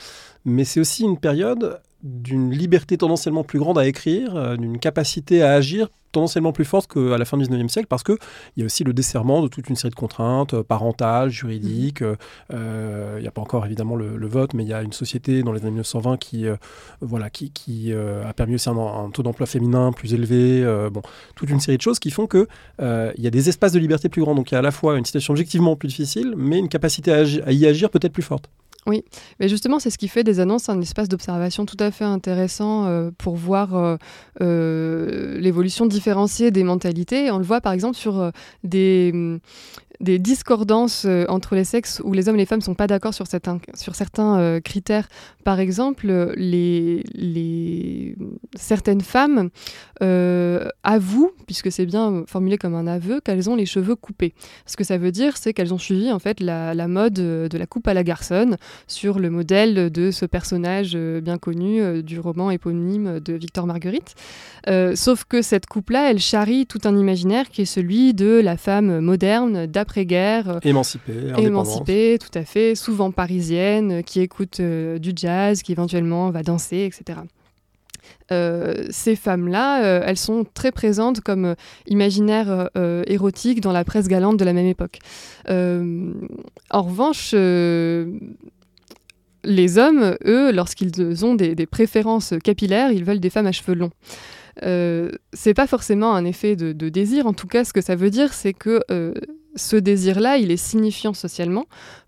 [0.43, 5.41] mais c'est aussi une période d'une liberté tendanciellement plus grande à écrire, euh, d'une capacité
[5.41, 8.15] à agir tendanciellement plus forte qu'à la fin du 19e siècle parce qu'il
[8.55, 12.01] y a aussi le desserrement de toute une série de contraintes euh, parentales, juridiques.
[12.01, 12.15] Mmh.
[12.53, 15.41] Euh, il n'y a pas encore évidemment le, vote, mais il y a une société
[15.41, 16.45] dans les années 1920 qui,
[17.01, 20.63] voilà, qui, qui a permis aussi un, taux d'emploi féminin plus élevé.
[20.91, 21.01] bon,
[21.35, 22.47] toute une série de choses qui font qu'il
[22.79, 24.35] il y a des espaces de liberté plus grands.
[24.35, 27.11] Donc il y a à la fois une situation objectivement plus difficile, mais une capacité
[27.11, 28.49] à y agir peut-être plus forte.
[28.87, 29.03] Oui,
[29.39, 32.85] mais justement, c'est ce qui fait des annonces un espace d'observation tout à fait intéressant
[32.85, 33.97] euh, pour voir euh,
[34.41, 37.31] euh, l'évolution différenciée des mentalités.
[37.31, 38.31] On le voit par exemple sur
[38.63, 39.39] des,
[40.01, 43.15] des discordances entre les sexes où les hommes et les femmes ne sont pas d'accord
[43.15, 45.07] sur certains, sur certains critères.
[45.43, 48.15] Par exemple, les, les,
[48.57, 49.49] certaines femmes
[50.01, 54.33] euh, avouent, puisque c'est bien formulé comme un aveu, qu'elles ont les cheveux coupés.
[54.65, 57.57] Ce que ça veut dire, c'est qu'elles ont suivi en fait la, la, mode de
[57.57, 62.51] la coupe à la garçonne sur le modèle de ce personnage bien connu du roman
[62.51, 64.15] éponyme de Victor Marguerite.
[64.95, 68.99] sauf que cette coupe-là, elle charrie tout un imaginaire qui est celui de la femme
[68.99, 70.49] moderne, après-guerre.
[70.49, 76.29] Euh, émancipée, émancipée, tout à fait, souvent parisienne, qui écoute euh, du jazz, qui éventuellement
[76.31, 77.19] va danser, etc.
[78.29, 81.55] ces femmes-là, elles sont très présentes comme
[81.87, 82.69] imaginaires
[83.07, 84.99] érotiques dans la presse galante de la même époque.
[85.47, 87.33] en revanche,
[89.45, 93.91] les hommes, eux, lorsqu'ils ont des, préférences capillaires, ils veulent des femmes à cheveux longs.
[94.63, 97.27] Euh, c'est pas forcément un effet de, désir.
[97.27, 99.13] En tout cas, ce que ça veut dire, c'est que euh,
[99.55, 101.65] ce désir-là, il est signifiant socialement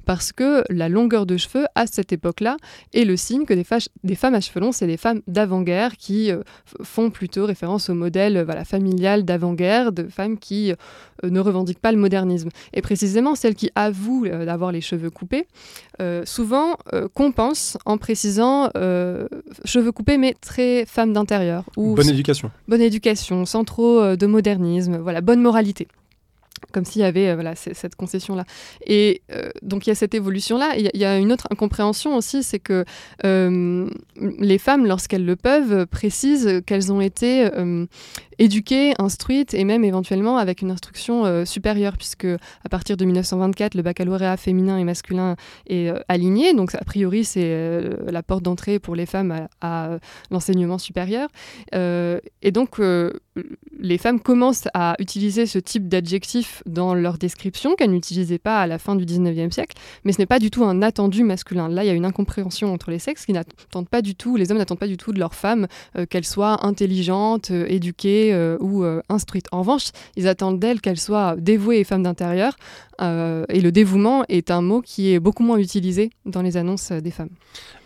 [0.08, 2.56] parce que la longueur de cheveux à cette époque-là
[2.93, 3.66] est le signe que des,
[4.06, 6.43] des, femmes à cheveux longs, c'est des femmes d'avant-guerre qui euh,
[6.82, 11.91] font plutôt référence au modèle voilà, familial d'avant-guerre, de femmes qui euh, ne revendiquent pas
[11.91, 12.50] le modernisme.
[12.74, 15.45] Et précisément, celles qui avouent euh, d'avoir les cheveux coupés,
[16.26, 16.78] souvent
[17.16, 18.70] compensent en précisant
[19.66, 21.64] cheveux coupés, mais très femmes d'intérieur.
[21.76, 22.52] Bonne éducation.
[22.68, 25.88] Bonne éducation, sans trop de modernisme, voilà, bonne moralité
[26.78, 28.45] comme s'il y avait euh, voilà, cette concession-là.
[28.86, 30.75] Et euh, donc il y a cette évolution-là.
[30.78, 32.86] Il y, a une autre incompréhension aussi, c'est que
[33.25, 33.89] euh,
[34.38, 37.49] les femmes, lorsqu'elles le peuvent, précisent qu'elles ont été
[38.38, 43.82] éduquées, instruites et même éventuellement avec une instruction supérieure, puisque à partir de 1924, le
[43.82, 45.36] baccalauréat féminin et masculin
[45.67, 46.53] est aligné.
[46.53, 49.97] Donc a priori, c'est la porte d'entrée pour les femmes à,
[50.30, 51.30] l'enseignement supérieur.
[51.73, 52.80] et donc
[53.80, 58.68] les femmes commencent à utiliser ce type d'adjectif dans leur description qu'elles n'utilisaient pas à
[58.68, 61.70] la fin du 19e siècle, mais ce n'est pas du tout un attendu masculin.
[61.70, 64.51] Là, il y a une incompréhension entre les sexes qui n'attendent pas du tout, les
[64.51, 68.57] hommes n'attendent pas du tout de leurs femmes euh, qu'elles soient intelligentes, euh, éduquées euh,
[68.59, 69.47] ou instruites.
[69.51, 72.55] En revanche, ils attendent d'elles qu'elles soient dévouées et femmes d'intérieur,
[72.99, 77.11] et le dévouement est un mot qui est beaucoup moins utilisé dans les annonces des
[77.11, 77.30] femmes.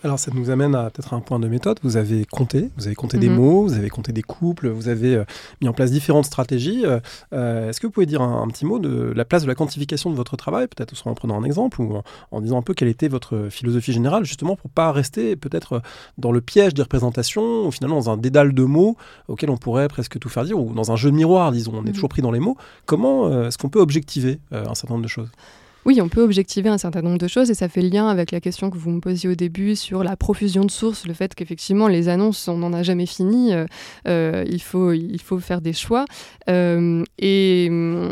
[0.05, 1.79] Alors ça nous amène à peut-être un point de méthode.
[1.83, 3.35] Vous avez compté, vous avez compté des mhm.
[3.35, 5.21] mots, vous avez compté des couples, vous avez
[5.61, 6.85] mis en place différentes stratégies.
[7.33, 10.15] Est-ce que vous pouvez dire un, petit mot de la place de la quantification de
[10.15, 12.01] votre travail, peut-être en prenant un exemple ou
[12.31, 15.81] en, disant un peu quelle était votre philosophie générale, justement pour pas rester peut-être
[16.17, 18.97] dans le piège des représentations ou finalement dans un dédale de mots
[19.27, 21.83] auquel on pourrait presque tout faire dire ou dans un jeu de miroir, disons, on
[21.83, 21.93] est mhm.
[21.93, 22.57] toujours pris dans les mots.
[22.85, 25.29] Comment euh, est-ce qu'on peut objectiver euh, un certain nombre de choses?
[25.85, 28.39] Oui, on peut objectiver un certain nombre de choses et ça fait lien avec la
[28.39, 31.87] question que vous me posiez au début sur la profusion de sources, le fait qu'effectivement
[31.87, 33.51] les annonces, on n'en a jamais fini,
[34.07, 36.05] euh, il, faut, il faut faire des choix.
[36.47, 38.11] et hum,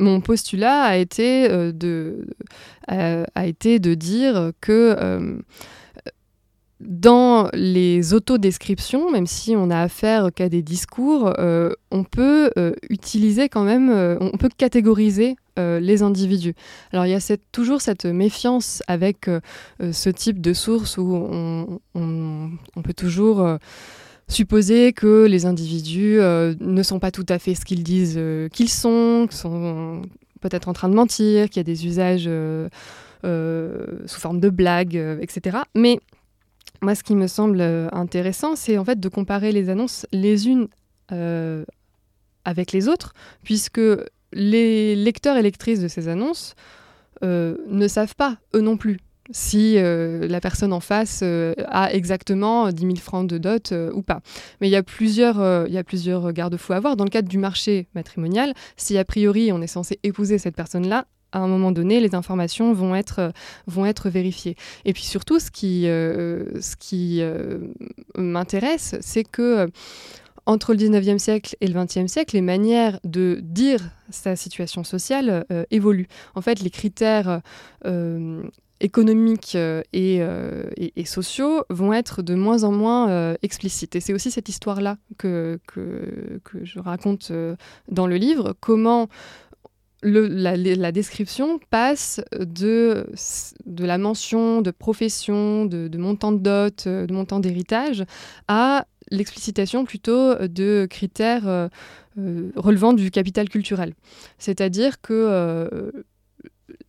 [0.00, 2.26] mon postulat a été, euh, de,
[2.90, 3.24] euh,
[3.94, 5.38] dire que euh,
[6.80, 11.34] dans les autodescriptions, même si on a affaire qu'à des discours,
[11.90, 12.50] on peut
[12.88, 15.36] utiliser quand même, on peut catégoriser
[15.80, 16.54] les individus.
[16.92, 19.28] Alors il y a toujours cette méfiance avec
[19.80, 23.58] ce type de source où on, peut toujours
[24.30, 28.48] supposer que les individus euh, ne sont pas tout à fait ce qu'ils disent euh,
[28.48, 30.02] qu'ils sont, qu'ils sont
[30.40, 32.68] peut-être en train de mentir, qu'il y a des usages euh,
[34.06, 35.58] sous forme de blagues, etc.
[35.74, 36.00] Mais
[36.80, 37.60] moi, ce qui me semble
[37.92, 40.68] intéressant, c'est en fait de comparer les annonces les unes
[42.44, 43.80] avec les autres, puisque
[44.32, 46.54] les lecteurs et lectrices de ces annonces
[47.22, 48.98] ne savent pas, eux non plus,
[49.30, 53.92] si euh, la personne en face euh, a exactement 10 000 francs de dot euh,
[53.92, 54.20] ou pas.
[54.60, 55.62] Mais il y a plusieurs,
[56.32, 56.96] garde-fous à avoir.
[56.96, 61.06] Dans le cadre du marché matrimonial, si a priori on est censé épouser cette personne-là,
[61.32, 63.32] à un moment donné, les informations vont être,
[64.06, 64.56] vérifiées.
[64.84, 67.22] Et puis surtout, ce qui
[68.16, 69.68] m'intéresse, c'est que
[70.46, 75.44] entre le 19e siècle et le 20e siècle, les manières de dire sa situation sociale
[75.70, 76.08] évoluent.
[76.34, 77.40] En fait, les critères
[78.80, 83.94] économiques euh, euh, et, sociaux vont être de moins en moins euh, explicites.
[83.96, 85.60] Et c'est aussi cette histoire-là que,
[86.62, 87.32] je raconte
[87.88, 89.08] dans le livre, comment
[90.02, 93.04] la, description passe de
[93.78, 98.04] la mention de profession, de, montant de dot, de montant d'héritage,
[98.48, 101.68] à l'explicitation plutôt de critères
[102.56, 103.94] relevant du capital culturel.
[104.38, 105.92] C'est-à-dire que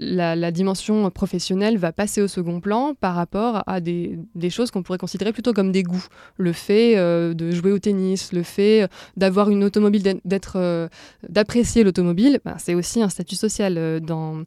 [0.02, 4.18] la, dimension professionnelle va passer au second plan par rapport à des,
[4.50, 6.06] choses qu'on pourrait considérer plutôt comme des goûts.
[6.38, 10.88] Le fait euh, de jouer au tennis, le fait d'avoir une automobile, d'être, euh,
[11.30, 14.44] d'apprécier l'automobile, ben, c'est aussi un statut social euh, dans,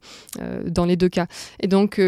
[0.66, 1.26] dans les deux cas.
[1.60, 2.00] Et donc,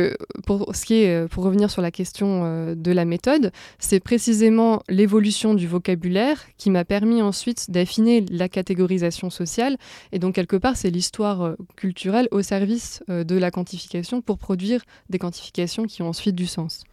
[0.45, 5.55] pour, ce qui est, pour revenir sur la question de la méthode, c'est précisément l'évolution
[5.55, 9.77] du vocabulaire qui m'a permis ensuite d'affiner la catégorisation sociale.
[10.13, 15.19] Et donc, quelque part, c'est l'histoire culturelle au service de la quantification pour produire des
[15.19, 16.85] quantifications qui ont ensuite du sens.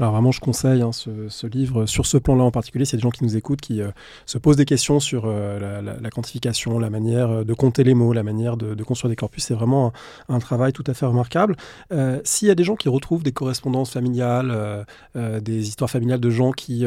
[0.00, 2.86] Alors vraiment, je conseille hein, ce, livre sur ce plan-là en particulier.
[2.90, 3.90] A des gens qui nous écoutent, qui euh,
[4.24, 8.14] se posent des questions sur euh, la, quantification, la manière euh, de compter les mots,
[8.14, 9.92] la manière de, construire des corpus, c'est vraiment
[10.30, 11.54] un, travail tout à fait remarquable.
[12.24, 16.52] S'il y a des gens qui retrouvent des correspondances familiales, des histoires familiales de gens
[16.52, 16.84] qui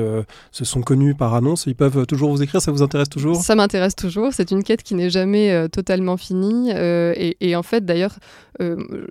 [0.51, 2.61] se sont connus par annonce, ils peuvent toujours vous écrire.
[2.61, 3.36] Ça vous intéresse toujours?
[3.36, 4.34] Ça m'intéresse toujours.
[4.34, 6.71] C'est une quête qui n'est jamais totalement finie.
[6.71, 8.15] Et, en fait, d'ailleurs,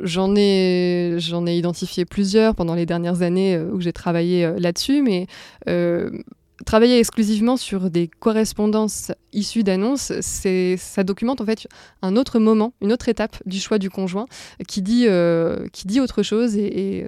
[0.02, 5.26] j'en ai, ai identifié plusieurs pendant les dernières années où j'ai travaillé euh, là-dessus, mais
[5.68, 6.10] euh,
[6.64, 11.66] travailler exclusivement sur des correspondances issues d'annonces, ça documente en fait
[12.02, 14.26] un autre moment, une autre étape du choix du conjoint
[14.68, 15.66] qui dit, euh,
[16.00, 17.06] autre chose et,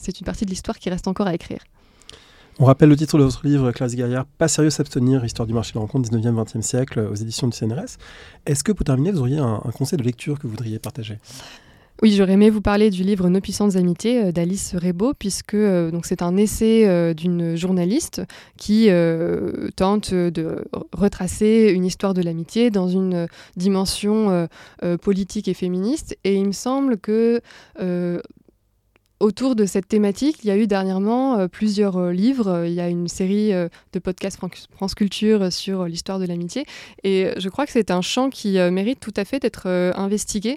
[0.00, 1.60] c'est une partie de l'histoire qui reste encore à écrire.
[2.58, 5.74] On rappelle le titre de votre livre, Classe Gaillard, Pas sérieux s'abstenir, histoire du marché
[5.74, 7.98] de rencontre 19e, 20e siècle, aux éditions du CNRS.
[8.46, 11.18] Est-ce que pour terminer, vous auriez un conseil de lecture que vous voudriez partager?
[12.02, 15.90] Oui, j'aurais aimé vous parler du livre Nos puissantes amitiés euh, d'Alice Rebaud, puisque euh,
[15.90, 18.20] donc c'est un essai euh, d'une journaliste
[18.58, 18.88] qui
[19.76, 24.48] tente de retracer une histoire de l'amitié dans une dimension
[25.02, 26.16] politique et féministe.
[26.24, 27.40] Et il me semble que
[29.18, 32.66] Autour de cette thématique, il y a eu dernièrement euh, plusieurs euh, livres.
[32.66, 34.38] Il y a une série euh, de podcasts
[34.70, 36.66] France Culture sur l'histoire de l'amitié.
[37.02, 40.56] Et je crois que c'est un champ qui mérite tout à fait d'être investigué,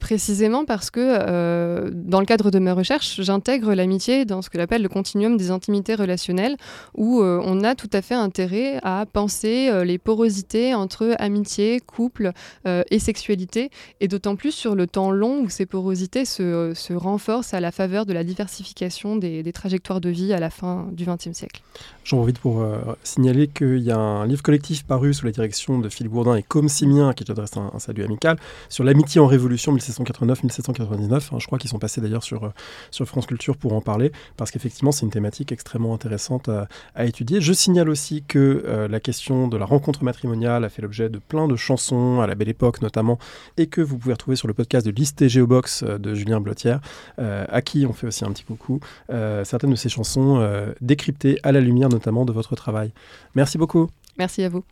[0.00, 4.82] précisément parce que dans le cadre de mes recherches, j'intègre l'amitié dans ce que j'appelle
[4.82, 6.56] le continuum des intimités relationnelles,
[6.96, 12.32] où on a tout à fait intérêt à penser les porosités entre amitié, couple
[12.66, 13.70] et sexualité,
[14.00, 17.70] et d'autant plus sur le temps long où ces porosités se, se renforcent à la
[17.70, 21.62] faveur de la diversification des, trajectoires de vie à la fin du XXe siècle.
[22.02, 25.78] J'en profite pour euh, signaler qu'il y a un livre collectif paru sous la direction
[25.78, 28.36] de Philippe Gourdin et Comme Simien, qui t'adresse un, un, salut amical,
[28.68, 31.12] sur l'amitié en révolution 1789-1799.
[31.14, 32.48] Hein, je crois qu'ils sont passés d'ailleurs sur, euh,
[32.90, 36.48] sur France Culture pour en parler, parce qu'effectivement, c'est une thématique extrêmement intéressante
[36.94, 37.40] à, étudier.
[37.40, 41.18] Je signale aussi que euh, la question de la rencontre matrimoniale a fait l'objet de
[41.18, 43.18] plein de chansons, à la belle époque notamment,
[43.56, 46.80] et que vous pouvez retrouver sur le podcast de Liste et Géobox de Julien Blottière,
[47.18, 51.38] à qui on fait aussi un petit coucou, euh, certaines de ces chansons euh, décryptées
[51.42, 52.92] à la lumière notamment de votre travail.
[53.34, 53.88] Merci beaucoup.
[54.18, 54.64] Merci à vous.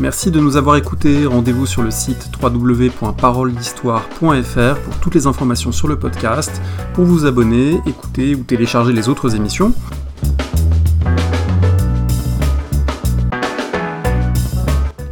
[0.00, 1.24] Merci de nous avoir écoutés.
[1.24, 6.60] Rendez-vous sur le site www.paroledhistoire.fr pour toutes les informations sur le podcast,
[6.94, 9.72] pour vous abonner, écouter ou télécharger les autres émissions.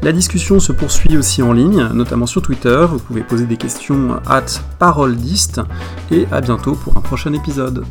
[0.03, 2.85] La discussion se poursuit aussi en ligne, notamment sur Twitter.
[2.89, 4.47] Vous pouvez poser des questions at
[4.81, 5.61] parolediste
[6.11, 7.85] et à bientôt pour un prochain épisode.